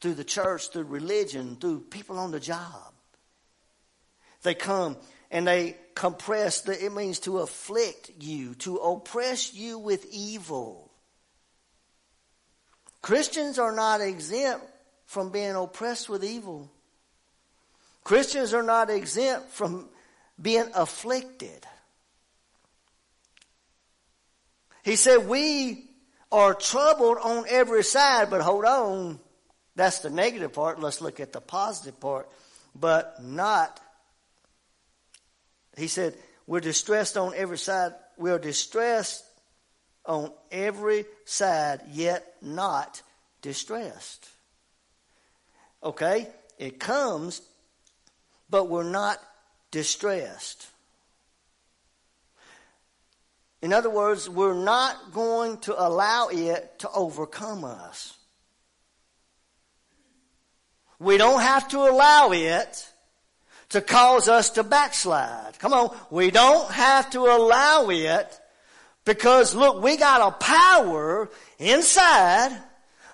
[0.00, 2.92] through the church, through religion, through people on the job.
[4.42, 4.96] They come
[5.30, 10.90] and they compress, the, it means to afflict you, to oppress you with evil.
[13.00, 14.66] Christians are not exempt
[15.06, 16.68] from being oppressed with evil.
[18.02, 19.88] Christians are not exempt from
[20.42, 21.64] being afflicted.
[24.82, 25.87] He said, We
[26.30, 29.18] are troubled on every side, but hold on.
[29.76, 30.80] That's the negative part.
[30.80, 32.28] Let's look at the positive part.
[32.74, 33.80] But not,
[35.76, 36.14] he said,
[36.46, 37.92] we're distressed on every side.
[38.16, 39.24] We are distressed
[40.04, 43.02] on every side, yet not
[43.42, 44.28] distressed.
[45.82, 46.28] Okay?
[46.58, 47.42] It comes,
[48.50, 49.18] but we're not
[49.70, 50.66] distressed.
[53.60, 58.16] In other words, we're not going to allow it to overcome us.
[61.00, 62.92] We don't have to allow it
[63.70, 65.58] to cause us to backslide.
[65.58, 65.96] Come on.
[66.10, 68.40] We don't have to allow it
[69.04, 71.28] because look, we got a power
[71.58, 72.56] inside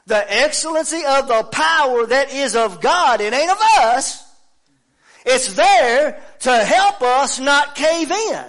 [0.06, 3.20] the excellency of the power that is of God.
[3.20, 4.22] It ain't of us.
[5.24, 8.44] It's there to help us not cave in.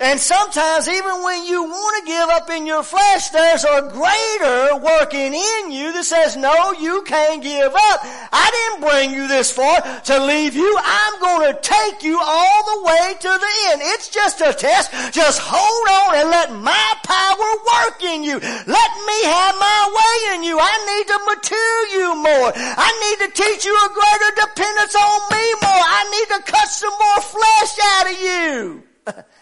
[0.00, 4.80] And sometimes even when you want to give up in your flesh, there's a greater
[4.80, 8.00] working in you that says, no, you can't give up.
[8.32, 10.72] I didn't bring you this far to leave you.
[10.80, 13.82] I'm going to take you all the way to the end.
[13.92, 14.88] It's just a test.
[15.12, 18.40] Just hold on and let my power work in you.
[18.40, 20.56] Let me have my way in you.
[20.56, 22.52] I need to mature you more.
[22.56, 25.84] I need to teach you a greater dependence on me more.
[25.92, 28.82] I need to cut some more flesh out of you.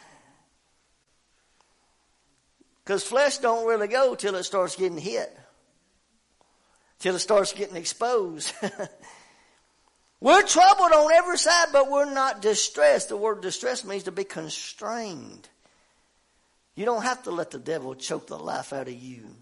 [2.88, 5.30] Because flesh don't really go till it starts getting hit.
[6.98, 8.50] Till it starts getting exposed.
[10.22, 13.10] we're troubled on every side, but we're not distressed.
[13.10, 15.50] The word distress means to be constrained.
[16.76, 19.36] You don't have to let the devil choke the life out of you.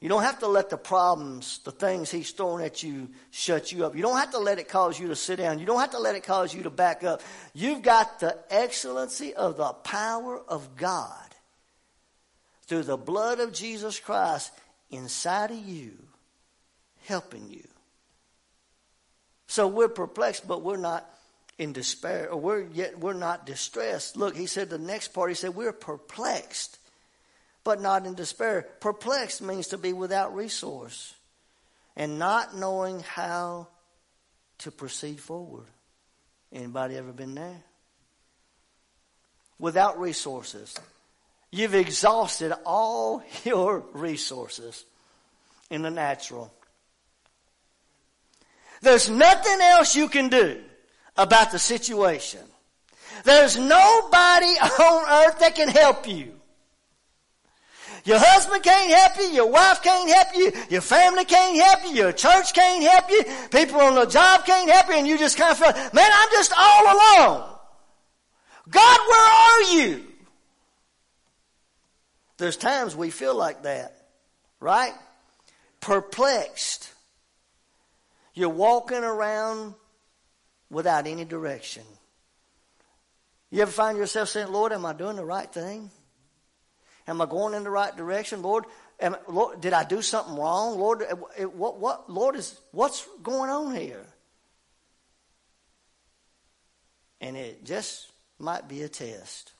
[0.00, 3.86] You don't have to let the problems, the things he's throwing at you, shut you
[3.86, 3.94] up.
[3.94, 5.60] You don't have to let it cause you to sit down.
[5.60, 7.22] You don't have to let it cause you to back up.
[7.54, 11.26] You've got the excellency of the power of God
[12.66, 14.52] through the blood of Jesus Christ
[14.90, 15.92] inside of you,
[17.04, 17.66] helping you.
[19.46, 21.08] So we're perplexed, but we're not
[21.58, 24.16] in despair, or we're yet we're not distressed.
[24.16, 26.78] Look, he said the next part, he said, we're perplexed,
[27.64, 28.66] but not in despair.
[28.80, 31.14] Perplexed means to be without resource
[31.96, 33.68] and not knowing how
[34.58, 35.66] to proceed forward.
[36.52, 37.62] Anybody ever been there?
[39.58, 40.74] Without resources.
[41.50, 44.84] You've exhausted all your resources
[45.70, 46.52] in the natural.
[48.82, 50.60] There's nothing else you can do
[51.16, 52.40] about the situation.
[53.24, 56.32] There's nobody on earth that can help you.
[58.04, 62.02] Your husband can't help you, your wife can't help you, your family can't help you,
[62.02, 65.36] your church can't help you, people on the job can't help you, and you just
[65.36, 67.50] kind of feel, man, I'm just all alone.
[68.70, 70.05] God, where are you?
[72.38, 73.96] There's times we feel like that,
[74.60, 74.92] right?
[75.80, 76.92] Perplexed.
[78.34, 79.74] You're walking around
[80.70, 81.84] without any direction.
[83.50, 85.90] You ever find yourself saying, Lord, am I doing the right thing?
[87.08, 88.42] Am I going in the right direction?
[88.42, 88.64] Lord,
[89.00, 90.78] am, Lord did I do something wrong?
[90.78, 94.04] Lord, eh, eh, what, what, Lord, is, what's going on here?
[97.20, 99.52] And it just might be a test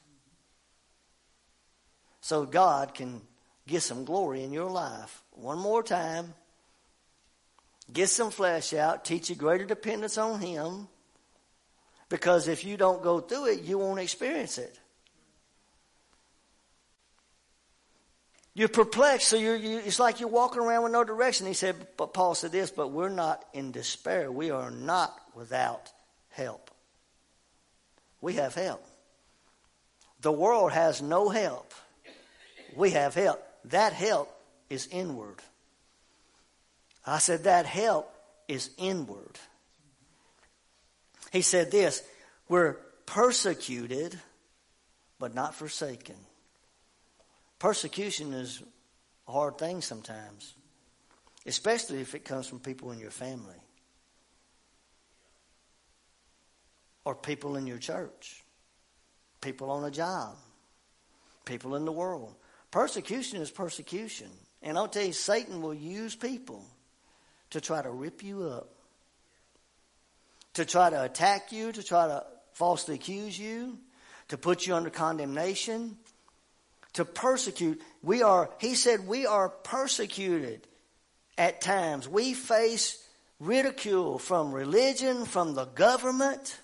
[2.26, 3.20] so God can
[3.68, 5.22] get some glory in your life.
[5.30, 6.34] One more time.
[7.92, 9.04] Get some flesh out.
[9.04, 10.88] Teach you greater dependence on Him.
[12.08, 14.76] Because if you don't go through it, you won't experience it.
[18.54, 21.46] You're perplexed, so you're, you, it's like you're walking around with no direction.
[21.46, 24.32] He said, but Paul said this, but we're not in despair.
[24.32, 25.92] We are not without
[26.30, 26.72] help.
[28.20, 28.84] We have help.
[30.22, 31.72] The world has no help
[32.76, 33.42] we have help.
[33.66, 34.30] That help
[34.70, 35.36] is inward.
[37.04, 38.12] I said, that help
[38.48, 39.38] is inward.
[41.32, 42.02] He said this
[42.48, 42.74] we're
[43.06, 44.18] persecuted,
[45.18, 46.16] but not forsaken.
[47.58, 48.62] Persecution is
[49.26, 50.54] a hard thing sometimes,
[51.46, 53.56] especially if it comes from people in your family
[57.04, 58.44] or people in your church,
[59.40, 60.36] people on a job,
[61.44, 62.34] people in the world.
[62.76, 64.28] Persecution is persecution.
[64.60, 66.62] And I'll tell you, Satan will use people
[67.48, 68.68] to try to rip you up,
[70.52, 72.22] to try to attack you, to try to
[72.52, 73.78] falsely accuse you,
[74.28, 75.96] to put you under condemnation,
[76.92, 77.80] to persecute.
[78.02, 80.68] We are, he said, we are persecuted
[81.38, 82.06] at times.
[82.06, 83.02] We face
[83.40, 86.60] ridicule from religion, from the government,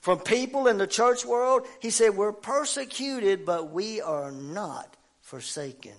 [0.00, 1.66] from people in the church world.
[1.80, 5.94] He said, We're persecuted, but we are not forsaken.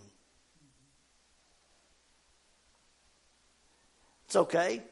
[4.25, 4.83] It's okay.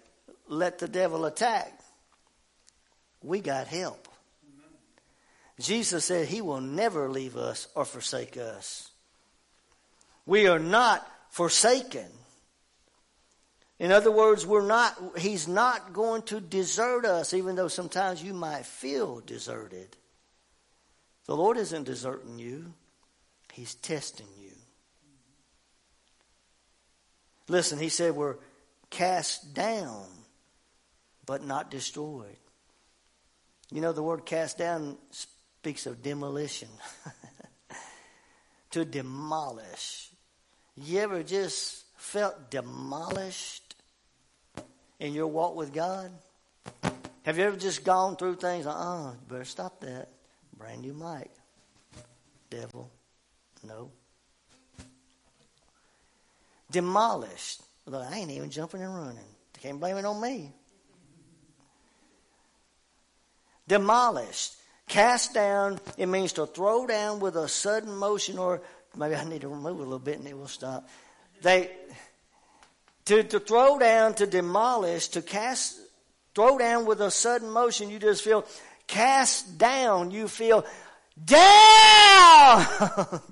[0.48, 1.80] Let the devil attack.
[3.22, 4.08] We got help.
[5.60, 8.90] Jesus said he will never leave us or forsake us.
[10.26, 12.08] We are not forsaken.
[13.80, 18.34] In other words, we're not, he's not going to desert us, even though sometimes you
[18.34, 19.96] might feel deserted.
[21.26, 22.74] The Lord isn't deserting you,
[23.54, 24.52] he's testing you.
[27.48, 28.38] Listen, he said we're
[28.90, 30.06] cast down,
[31.26, 32.38] but not destroyed.
[33.72, 36.70] You know, the word cast down speaks of demolition.
[38.72, 40.12] to demolish.
[40.76, 43.67] You ever just felt demolished
[45.00, 46.12] in your walk with God?
[47.24, 50.10] Have you ever just gone through things like, oh, better stop that.
[50.58, 51.30] Brand new mic.
[52.50, 52.90] Devil.
[53.64, 53.92] No.
[56.72, 57.62] Demolished.
[57.86, 59.18] Look, I ain't even jumping and running.
[59.54, 60.52] They can't blame it on me.
[63.68, 64.56] Demolished.
[64.88, 68.62] Cast down, it means to throw down with a sudden motion, or
[68.96, 70.88] maybe I need to remove a little bit and it will stop.
[71.42, 71.72] They,
[73.08, 75.80] to, to throw down, to demolish, to cast,
[76.36, 78.46] throw down with a sudden motion, you just feel
[78.86, 80.12] cast down.
[80.12, 80.66] You feel
[81.24, 82.66] down.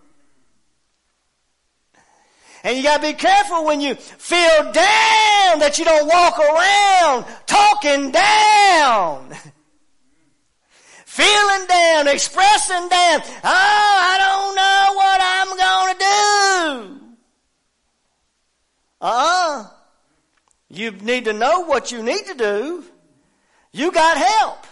[2.65, 7.25] And you got to be careful when you feel down that you don't walk around
[7.45, 9.29] talking down.
[11.05, 13.21] Feeling down, expressing down.
[13.21, 17.04] Oh, I don't know what I'm going to do.
[19.05, 19.67] Uh-uh.
[20.69, 22.83] You need to know what you need to do.
[23.71, 24.65] You got help.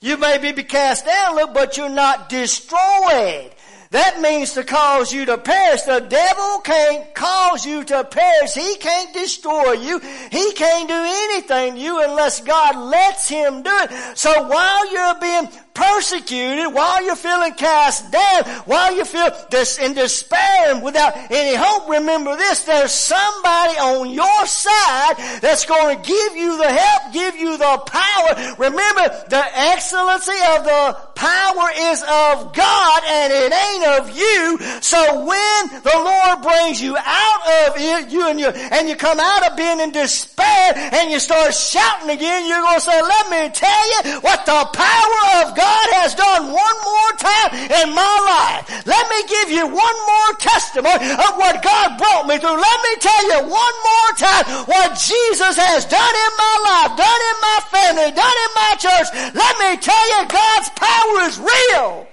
[0.00, 3.52] You may be cast down, but you're not destroyed.
[3.90, 5.82] That means to cause you to perish.
[5.82, 8.54] The devil can't cause you to perish.
[8.54, 9.98] He can't destroy you.
[9.98, 14.18] He can't do anything to you unless God lets him do it.
[14.18, 19.94] So while you're being persecuted, while you're feeling cast down, while you feel this in
[19.94, 26.02] despair and without any hope, remember this, there's somebody on your side that's going to
[26.02, 28.54] give you the help, give you the power.
[28.58, 34.58] Remember, the excellency of the power is of God and it ain't of you.
[34.80, 39.20] So when the Lord brings you out of it, you and you, and you come
[39.20, 43.30] out of being in despair and you start shouting again, you're going to say, let
[43.30, 47.92] me tell you what the power of God God has done one more time in
[47.92, 48.64] my life.
[48.88, 52.56] Let me give you one more testimony of what God brought me through.
[52.56, 57.22] Let me tell you one more time what Jesus has done in my life, done
[57.28, 59.08] in my family, done in my church.
[59.36, 62.08] Let me tell you God's power is real.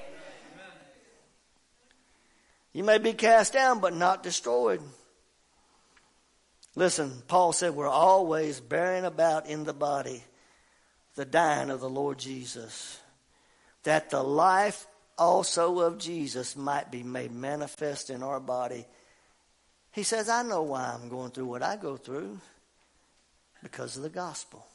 [2.73, 4.81] You may be cast down, but not destroyed.
[6.75, 10.23] Listen, Paul said we're always bearing about in the body
[11.15, 12.99] the dying of the Lord Jesus
[13.87, 14.85] that the life
[15.17, 18.85] also of Jesus might be made manifest in our body.
[19.93, 22.37] He says, I know why I'm going through what I go through
[23.63, 24.67] because of the gospel.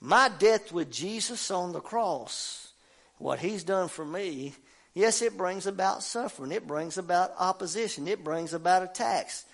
[0.00, 2.72] My death with Jesus on the cross,
[3.18, 4.52] what he's done for me,
[4.92, 9.44] yes, it brings about suffering, it brings about opposition, it brings about attacks.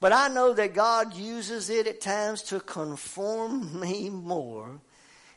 [0.00, 4.82] But I know that God uses it at times to conform me more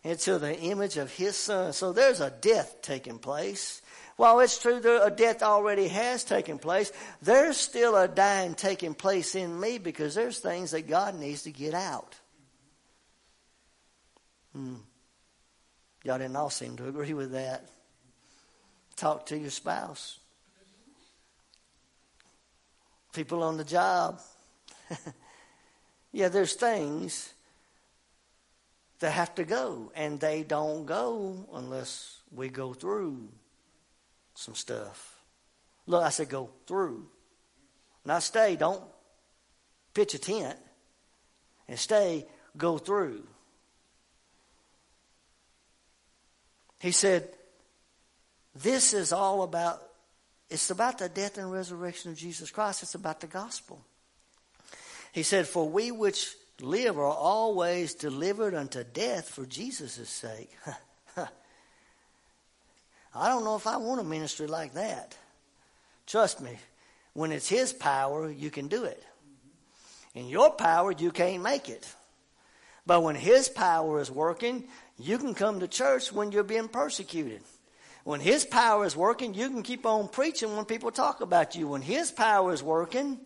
[0.03, 1.73] into the image of his son.
[1.73, 3.81] So there's a death taking place.
[4.15, 8.93] While it's true that a death already has taken place, there's still a dying taking
[8.93, 12.15] place in me because there's things that God needs to get out.
[14.53, 14.75] Hmm.
[16.03, 17.69] Y'all didn't all seem to agree with that.
[18.95, 20.19] Talk to your spouse.
[23.13, 24.19] People on the job.
[26.11, 27.33] yeah, there's things
[28.99, 33.29] that have to go, and they don't go unless we go through
[34.35, 35.21] some stuff.
[35.87, 37.07] Look, I said go through.
[38.05, 38.83] Not stay, don't
[39.93, 40.57] pitch a tent.
[41.67, 42.25] And stay,
[42.57, 43.25] go through.
[46.79, 47.29] He said,
[48.55, 49.81] This is all about
[50.49, 52.83] It's about the death and resurrection of Jesus Christ.
[52.83, 53.85] It's about the gospel.
[55.11, 60.51] He said, For we which live are always delivered unto death for Jesus' sake.
[63.15, 65.17] I don't know if I want a ministry like that.
[66.05, 66.57] Trust me,
[67.13, 69.03] when it's His power, you can do it.
[70.15, 71.87] In your power, you can't make it.
[72.85, 74.63] But when His power is working,
[74.97, 77.41] you can come to church when you're being persecuted.
[78.03, 81.67] When His power is working, you can keep on preaching when people talk about you.
[81.67, 83.19] When His power is working,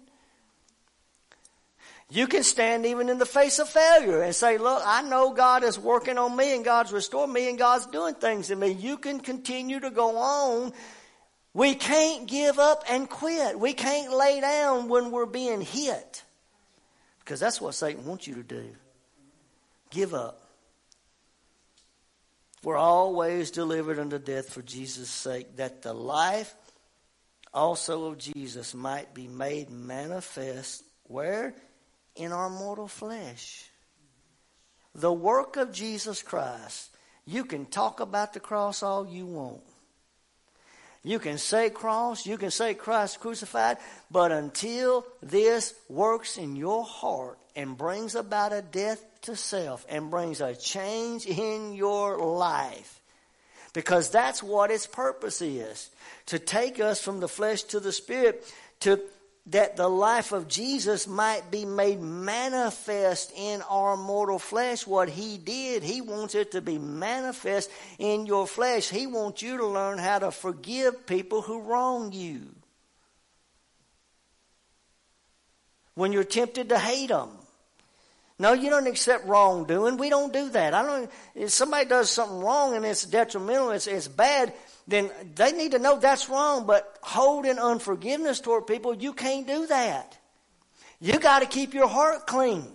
[2.16, 5.64] you can stand even in the face of failure and say, look, I know God
[5.64, 8.72] is working on me and God's restored me and God's doing things in me.
[8.72, 10.74] You can continue to go on.
[11.56, 13.60] We can't give up and quit.
[13.60, 16.24] We can't lay down when we're being hit.
[17.20, 18.64] Because that's what Satan wants you to do.
[19.90, 20.40] Give up.
[22.64, 26.54] We're always delivered unto death for Jesus' sake, that the life
[27.52, 30.84] also of Jesus might be made manifest.
[31.06, 31.56] Where?
[32.16, 33.70] In our mortal flesh.
[34.96, 36.90] The work of Jesus Christ.
[37.26, 39.62] You can talk about the cross all you want.
[41.06, 43.78] You can say cross, you can say Christ crucified,
[44.10, 50.10] but until this works in your heart and brings about a death to self and
[50.10, 53.02] brings a change in your life,
[53.74, 55.90] because that's what its purpose is
[56.28, 58.50] to take us from the flesh to the spirit,
[58.80, 59.02] to
[59.48, 64.88] that the life of Jesus might be made manifest in our mortal flesh.
[64.88, 68.90] What He did, He wants it to be manifest in your flesh.
[68.90, 72.42] He wants you to learn how to forgive people who wrong you.
[75.96, 77.30] When you're tempted to hate them.
[78.40, 79.98] No, you don't accept wrongdoing.
[79.98, 80.74] We don't do that.
[80.74, 81.12] I don't.
[81.36, 84.54] If somebody does something wrong and it's detrimental, it's, it's bad
[84.88, 86.66] then they need to know that's wrong.
[86.66, 90.18] But holding unforgiveness toward people, you can't do that.
[91.00, 92.68] You got to keep your heart clean.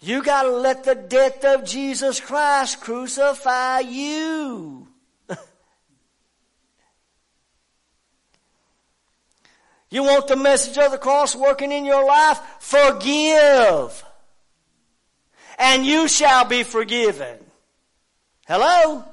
[0.00, 4.86] You got to let the death of Jesus Christ crucify you.
[9.90, 12.38] you want the message of the cross working in your life?
[12.60, 14.04] Forgive.
[15.58, 17.38] And you shall be forgiven.
[18.46, 19.04] Hello?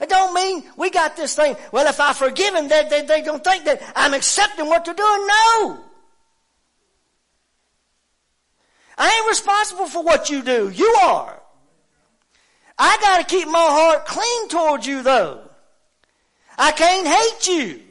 [0.00, 1.56] It don't mean we got this thing.
[1.72, 4.94] Well, if I forgive them, they, they, they don't think that I'm accepting what they're
[4.94, 5.26] doing.
[5.26, 5.84] No.
[8.96, 10.70] I ain't responsible for what you do.
[10.70, 11.40] You are.
[12.78, 15.48] I gotta keep my heart clean towards you though.
[16.56, 17.87] I can't hate you.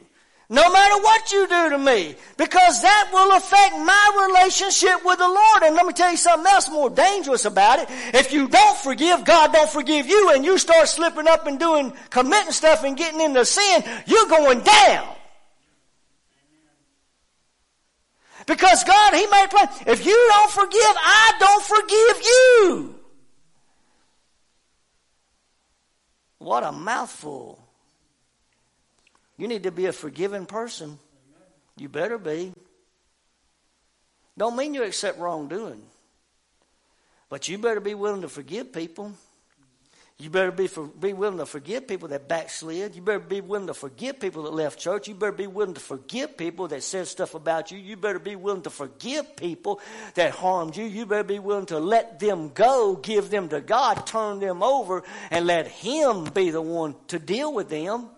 [0.50, 2.16] No matter what you do to me.
[2.38, 5.62] Because that will affect my relationship with the Lord.
[5.62, 7.88] And let me tell you something else more dangerous about it.
[8.14, 11.92] If you don't forgive, God don't forgive you and you start slipping up and doing,
[12.08, 15.08] committing stuff and getting into sin, you're going down.
[18.46, 19.68] Because God, He made plan.
[19.86, 22.94] If you don't forgive, I don't forgive you.
[26.38, 27.57] What a mouthful.
[29.38, 30.98] You need to be a forgiving person.
[31.76, 32.52] You better be.
[34.36, 35.80] Don't mean you accept wrongdoing.
[37.28, 39.12] But you better be willing to forgive people.
[40.20, 42.96] You better be, for, be willing to forgive people that backslid.
[42.96, 45.06] You better be willing to forgive people that left church.
[45.06, 47.78] You better be willing to forgive people that said stuff about you.
[47.78, 49.80] You better be willing to forgive people
[50.14, 50.84] that harmed you.
[50.84, 55.04] You better be willing to let them go, give them to God, turn them over,
[55.30, 58.08] and let Him be the one to deal with them.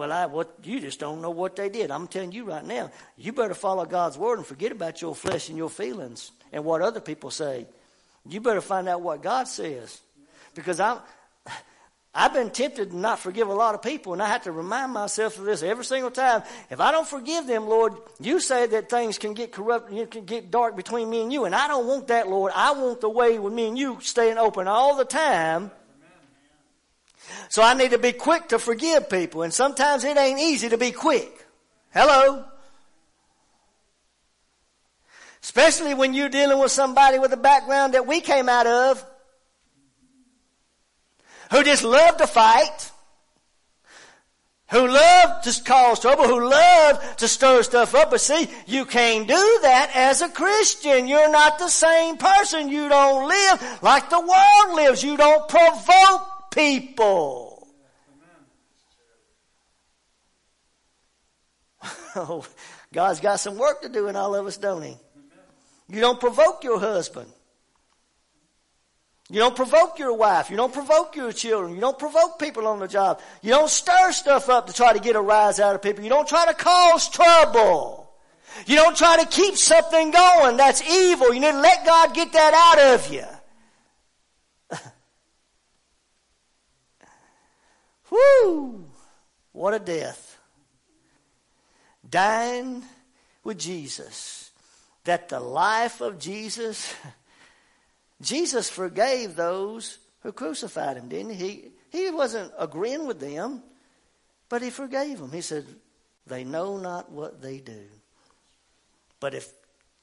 [0.00, 1.90] Well, I what you just don't know what they did.
[1.90, 5.50] I'm telling you right now, you better follow God's word and forget about your flesh
[5.50, 7.66] and your feelings and what other people say.
[8.26, 10.00] You better find out what God says.
[10.54, 11.00] Because I'm
[12.14, 14.90] I've been tempted to not forgive a lot of people, and I have to remind
[14.94, 16.44] myself of this every single time.
[16.70, 20.24] If I don't forgive them, Lord, you say that things can get corrupt, you can
[20.24, 22.52] get dark between me and you, and I don't want that, Lord.
[22.56, 25.70] I want the way with me and you staying open all the time
[27.48, 29.42] so I need to be quick to forgive people.
[29.42, 31.46] And sometimes it ain't easy to be quick.
[31.92, 32.44] Hello?
[35.42, 39.04] Especially when you're dealing with somebody with a background that we came out of.
[41.50, 42.90] Who just love to fight.
[44.70, 46.28] Who love to cause trouble.
[46.28, 48.10] Who love to stir stuff up.
[48.10, 51.08] But see, you can't do that as a Christian.
[51.08, 52.68] You're not the same person.
[52.68, 55.02] You don't live like the world lives.
[55.02, 57.68] You don't provoke people.
[62.16, 62.44] Oh,
[62.92, 64.96] God's got some work to do in all of us, don't He?
[65.88, 67.30] You don't provoke your husband.
[69.30, 70.50] You don't provoke your wife.
[70.50, 71.74] You don't provoke your children.
[71.74, 73.20] You don't provoke people on the job.
[73.42, 76.02] You don't stir stuff up to try to get a rise out of people.
[76.02, 78.10] You don't try to cause trouble.
[78.66, 80.56] You don't try to keep something going.
[80.56, 81.32] That's evil.
[81.32, 83.24] You need to let God get that out of you.
[88.10, 88.84] Whoo!
[89.52, 90.38] What a death.
[92.08, 92.82] Dying
[93.44, 94.50] with Jesus.
[95.04, 96.94] That the life of Jesus,
[98.20, 101.72] Jesus forgave those who crucified him, didn't he?
[101.90, 103.62] He wasn't agreeing with them,
[104.48, 105.32] but he forgave them.
[105.32, 105.66] He said,
[106.26, 107.86] They know not what they do.
[109.18, 109.50] But if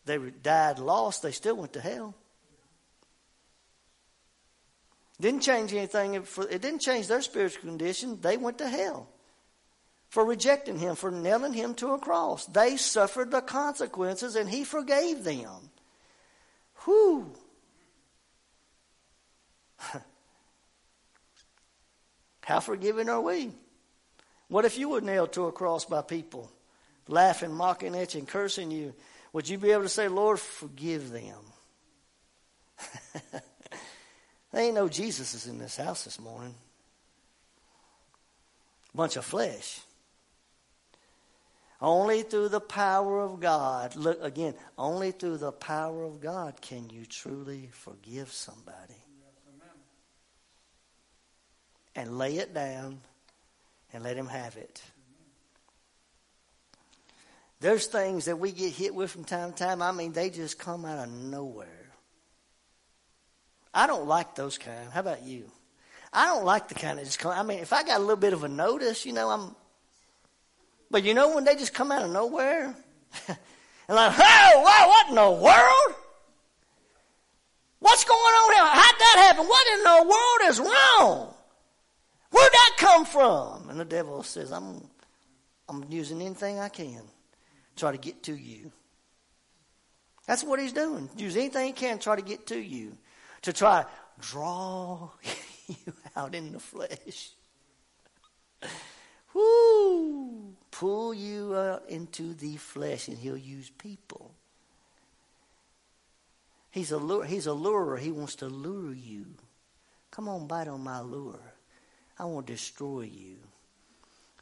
[0.05, 2.15] they died lost, they still went to hell.
[5.19, 6.13] Didn't change anything.
[6.13, 8.19] It didn't change their spiritual condition.
[8.21, 9.09] They went to hell
[10.09, 12.45] for rejecting him, for nailing him to a cross.
[12.45, 15.69] They suffered the consequences and he forgave them.
[16.85, 17.33] Whew.
[22.41, 23.51] How forgiving are we?
[24.47, 26.49] What if you were nailed to a cross by people,
[27.09, 28.93] laughing, mocking at you, and cursing you?
[29.33, 31.35] Would you be able to say, Lord, forgive them?
[34.57, 36.55] There ain't no Jesus is in this house this morning.
[38.95, 39.81] Bunch of flesh.
[41.79, 46.89] Only through the power of God, look again, only through the power of God can
[46.89, 48.95] you truly forgive somebody.
[51.95, 53.01] and lay it down
[53.93, 54.81] and let Him have it.
[57.59, 59.83] There's things that we get hit with from time to time.
[59.83, 61.86] I mean, they just come out of nowhere.
[63.73, 64.89] I don't like those kind.
[64.91, 65.51] How about you?
[66.13, 67.31] I don't like the kind that just come.
[67.31, 69.55] I mean, if I got a little bit of a notice, you know, I'm.
[70.89, 72.73] But you know when they just come out of nowhere,
[73.27, 73.37] and
[73.89, 75.95] like, oh, wow, what in the world?
[77.79, 78.65] What's going on here?
[78.65, 79.45] How'd that happen?
[79.45, 81.33] What in the world is wrong?
[82.31, 83.69] Where'd that come from?
[83.69, 84.81] And the devil says, I'm,
[85.69, 88.71] I'm using anything I can to try to get to you.
[90.25, 91.09] That's what he's doing.
[91.15, 92.97] Use anything he can to try to get to you
[93.43, 93.85] to try
[94.19, 95.09] draw
[95.67, 97.31] you out in the flesh.
[99.33, 100.55] Whoo!
[100.71, 104.31] Pull you out into the flesh, and he'll use people.
[106.71, 107.97] He's a lure, he's a lurer.
[107.97, 109.25] He wants to lure you.
[110.11, 111.39] Come on, bite on my lure.
[112.19, 113.37] I want to destroy you.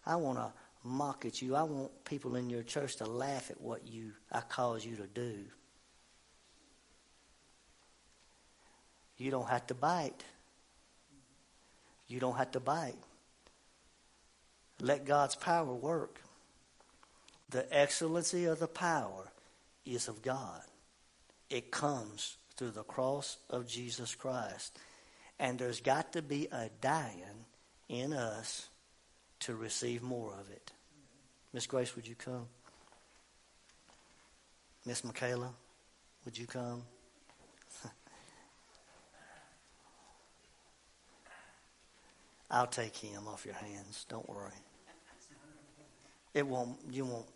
[0.06, 0.52] I want to
[0.84, 1.56] mock at you.
[1.56, 5.08] I want people in your church to laugh at what you I cause you to
[5.08, 5.40] do.
[9.18, 10.24] You don't have to bite.
[12.08, 12.96] You don't have to bite.
[14.82, 16.22] Let God's power work.
[17.50, 19.32] The excellency of the power
[19.86, 20.62] is of God.
[21.50, 24.78] It comes through the cross of Jesus Christ.
[25.40, 27.46] And there's got to be a dying
[27.88, 28.70] in us
[29.42, 30.72] to receive more of it.
[31.54, 32.48] Miss Grace, would you come?
[34.86, 35.52] Miss Michaela,
[36.26, 36.84] would you come?
[42.50, 44.06] I'll take him off your hands.
[44.10, 44.52] Don't worry.
[46.34, 46.78] It won't.
[46.92, 47.28] You won't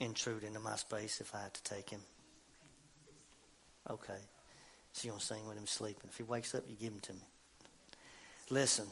[0.00, 2.00] intrude into my space if I have to take him.
[3.90, 4.20] Okay.
[4.92, 6.08] So you gonna sing with him sleeping.
[6.08, 7.26] If he wakes up, you give him to me.
[8.50, 8.86] Listen.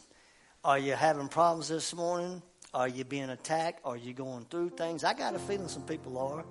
[0.65, 2.43] Are you having problems this morning?
[2.74, 3.81] Are you being attacked?
[3.85, 5.05] Are you going through things?
[5.05, 6.44] I got a feeling some people are.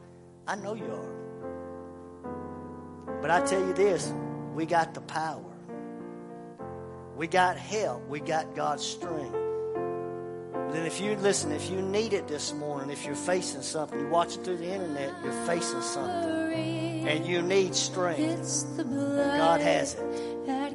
[0.48, 1.26] I know you are.
[3.22, 4.14] But I tell you this,
[4.54, 5.55] we got the power.
[7.16, 8.08] We got help.
[8.10, 9.32] We got God's strength.
[10.74, 14.08] Then if you listen, if you need it this morning, if you're facing something, you
[14.10, 16.54] watch it through the internet, you're facing something,
[17.08, 20.02] and you need strength, God has it.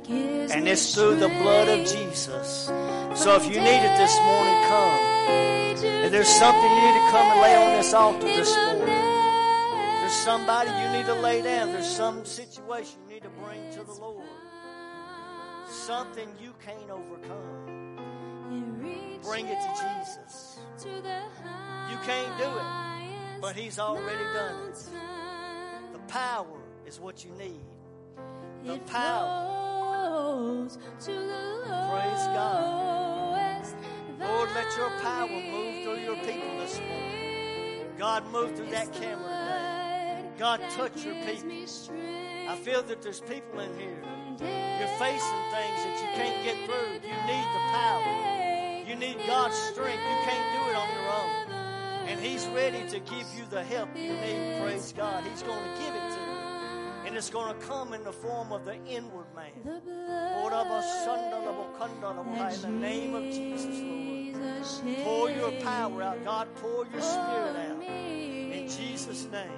[0.09, 2.67] And it's through the blood of Jesus.
[3.15, 5.01] So if you need it this morning, come.
[6.05, 10.13] If there's something you need to come and lay on this altar this morning, there's
[10.13, 13.93] somebody you need to lay down, there's some situation you need to bring to the
[13.93, 14.25] Lord
[15.91, 17.97] something you can't overcome,
[19.25, 20.61] bring it to Jesus.
[20.79, 24.79] You can't do it, but He's already done it.
[25.93, 27.65] The power is what you need.
[28.65, 30.69] The power.
[31.01, 33.67] Praise God.
[34.21, 37.87] Lord, let your power move through your people this morning.
[37.99, 40.31] God, move through that camera today.
[40.39, 41.51] God, touch your people.
[42.49, 44.05] I feel that there's people in here
[44.39, 46.93] you're facing things that you can't get through.
[47.09, 48.13] You need the power.
[48.89, 50.03] You need God's strength.
[50.03, 51.31] You can't do it on your own.
[52.09, 54.61] And He's ready to give you the help you need.
[54.63, 55.25] Praise God.
[55.25, 56.27] He's going to give it to you.
[57.07, 59.51] And it's going to come in the form of the inward man.
[59.65, 59.81] The
[60.41, 61.49] Lord, of us, son, of a
[61.79, 64.99] kunda, of a- that in the name of Jesus, Lord.
[65.05, 66.25] Pour your power out.
[66.25, 67.83] God, pour your spirit out.
[67.83, 69.49] In Jesus' name.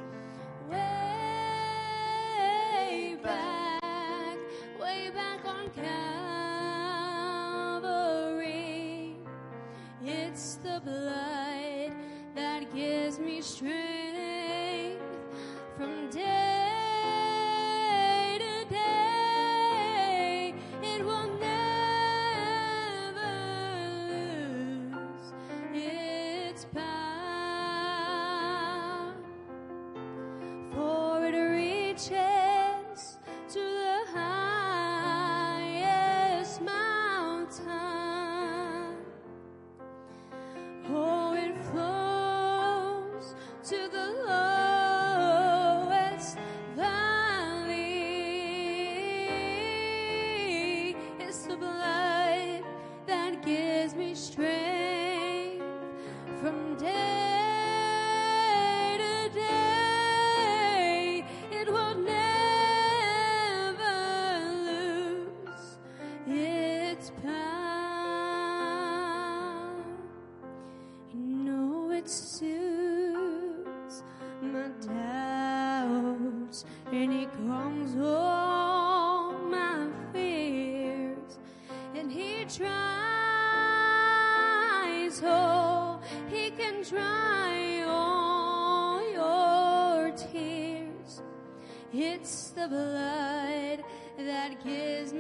[0.70, 0.90] Way back,
[2.90, 3.61] way back on
[7.82, 9.16] Calvary,
[10.04, 11.92] it's the blood
[12.34, 14.01] that gives me strength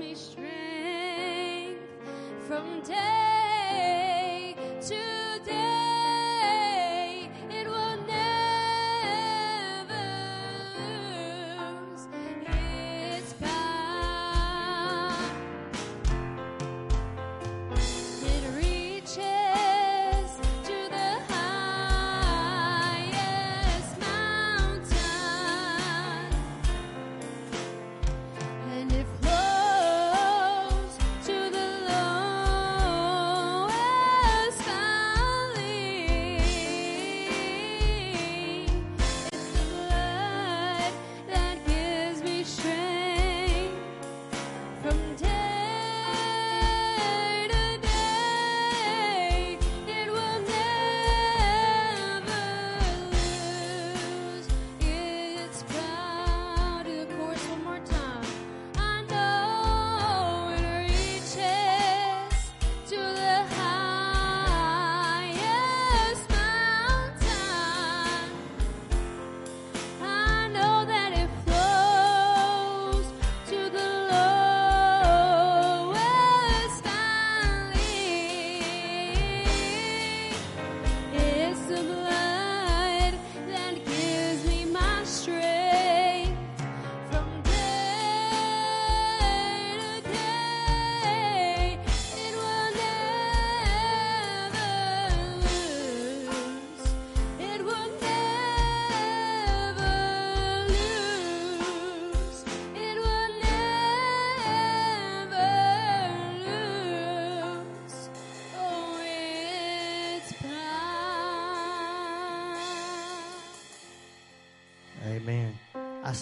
[0.02, 1.80] me strength
[2.48, 3.11] from day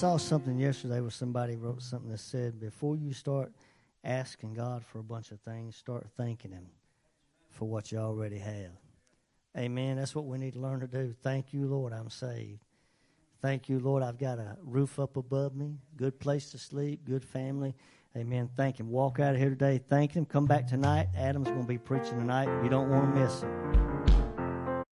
[0.00, 3.52] saw something yesterday where somebody wrote something that said, before you start
[4.02, 6.68] asking God for a bunch of things, start thanking Him
[7.50, 8.72] for what you already have.
[9.58, 9.98] Amen.
[9.98, 11.14] That's what we need to learn to do.
[11.22, 12.60] Thank you, Lord, I'm saved.
[13.42, 17.22] Thank you, Lord, I've got a roof up above me, good place to sleep, good
[17.22, 17.74] family.
[18.16, 18.48] Amen.
[18.56, 18.88] Thank Him.
[18.88, 19.82] Walk out of here today.
[19.86, 20.24] Thank Him.
[20.24, 21.08] Come back tonight.
[21.14, 22.48] Adam's going to be preaching tonight.
[22.64, 24.86] You don't want to miss it.